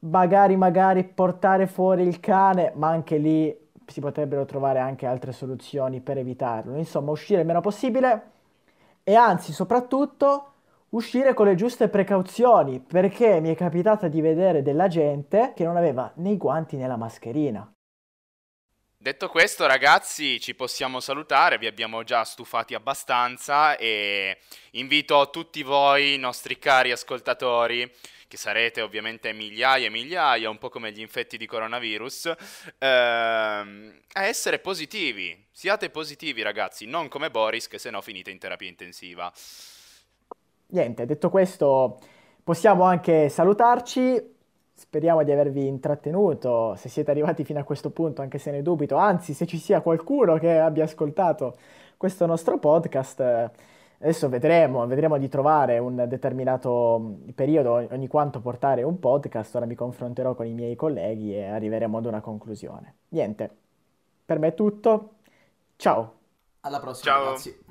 magari 0.00 0.56
magari 0.56 1.04
portare 1.04 1.66
fuori 1.66 2.02
il 2.02 2.20
cane, 2.20 2.72
ma 2.74 2.88
anche 2.88 3.16
lì 3.16 3.65
si 3.86 4.00
potrebbero 4.00 4.44
trovare 4.44 4.78
anche 4.78 5.06
altre 5.06 5.32
soluzioni 5.32 6.00
per 6.00 6.18
evitarlo. 6.18 6.76
Insomma, 6.76 7.12
uscire 7.12 7.40
il 7.40 7.46
meno 7.46 7.60
possibile 7.60 8.30
e 9.02 9.14
anzi, 9.14 9.52
soprattutto, 9.52 10.52
uscire 10.90 11.34
con 11.34 11.46
le 11.46 11.54
giuste 11.54 11.88
precauzioni, 11.88 12.80
perché 12.80 13.40
mi 13.40 13.50
è 13.50 13.54
capitato 13.54 14.08
di 14.08 14.20
vedere 14.20 14.62
della 14.62 14.88
gente 14.88 15.52
che 15.54 15.64
non 15.64 15.76
aveva 15.76 16.10
né 16.16 16.30
i 16.30 16.36
guanti 16.36 16.76
né 16.76 16.86
la 16.86 16.96
mascherina. 16.96 17.75
Detto 19.06 19.28
questo, 19.28 19.68
ragazzi, 19.68 20.40
ci 20.40 20.56
possiamo 20.56 20.98
salutare, 20.98 21.58
vi 21.58 21.68
abbiamo 21.68 22.02
già 22.02 22.24
stufati 22.24 22.74
abbastanza 22.74 23.76
e 23.76 24.38
invito 24.72 25.30
tutti 25.30 25.62
voi, 25.62 26.18
nostri 26.18 26.58
cari 26.58 26.90
ascoltatori, 26.90 27.88
che 28.26 28.36
sarete 28.36 28.80
ovviamente 28.80 29.32
migliaia 29.32 29.86
e 29.86 29.90
migliaia, 29.90 30.50
un 30.50 30.58
po' 30.58 30.70
come 30.70 30.90
gli 30.90 30.98
infetti 30.98 31.36
di 31.36 31.46
coronavirus, 31.46 32.34
ehm, 32.78 34.00
a 34.14 34.24
essere 34.24 34.58
positivi. 34.58 35.40
Siate 35.52 35.88
positivi, 35.90 36.42
ragazzi, 36.42 36.84
non 36.84 37.06
come 37.06 37.30
Boris, 37.30 37.68
che 37.68 37.78
se 37.78 37.90
no 37.90 38.00
finite 38.00 38.32
in 38.32 38.40
terapia 38.40 38.68
intensiva. 38.68 39.32
Niente, 40.70 41.06
detto 41.06 41.30
questo, 41.30 42.00
possiamo 42.42 42.82
anche 42.82 43.28
salutarci. 43.28 44.34
Speriamo 44.78 45.22
di 45.24 45.32
avervi 45.32 45.66
intrattenuto, 45.66 46.74
se 46.76 46.88
siete 46.90 47.10
arrivati 47.10 47.44
fino 47.44 47.58
a 47.58 47.64
questo 47.64 47.90
punto, 47.90 48.20
anche 48.20 48.38
se 48.38 48.50
ne 48.50 48.60
dubito, 48.62 48.96
anzi 48.96 49.32
se 49.32 49.46
ci 49.46 49.56
sia 49.56 49.80
qualcuno 49.80 50.36
che 50.36 50.58
abbia 50.58 50.84
ascoltato 50.84 51.56
questo 51.96 52.26
nostro 52.26 52.58
podcast, 52.58 53.50
Adesso 53.98 54.28
vedremo, 54.28 54.86
vedremo 54.86 55.16
di 55.16 55.28
trovare 55.28 55.78
un 55.78 56.04
determinato 56.06 56.98
mm, 57.00 57.28
periodo, 57.30 57.86
ogni 57.90 58.08
quanto 58.08 58.40
portare 58.40 58.82
un 58.82 58.98
podcast, 58.98 59.54
ora 59.54 59.64
mi 59.64 59.74
confronterò 59.74 60.34
con 60.34 60.46
i 60.46 60.52
miei 60.52 60.76
colleghi 60.76 61.34
e 61.34 61.44
arriveremo 61.44 61.96
ad 61.96 62.04
una 62.04 62.20
conclusione. 62.20 62.96
Niente, 63.08 63.50
per 64.24 64.38
me 64.38 64.48
è 64.48 64.54
tutto, 64.54 65.14
ciao! 65.76 66.12
Alla 66.60 66.80
prossima 66.80 67.14
Ciao. 67.14 67.24
ragazzi! 67.24 67.65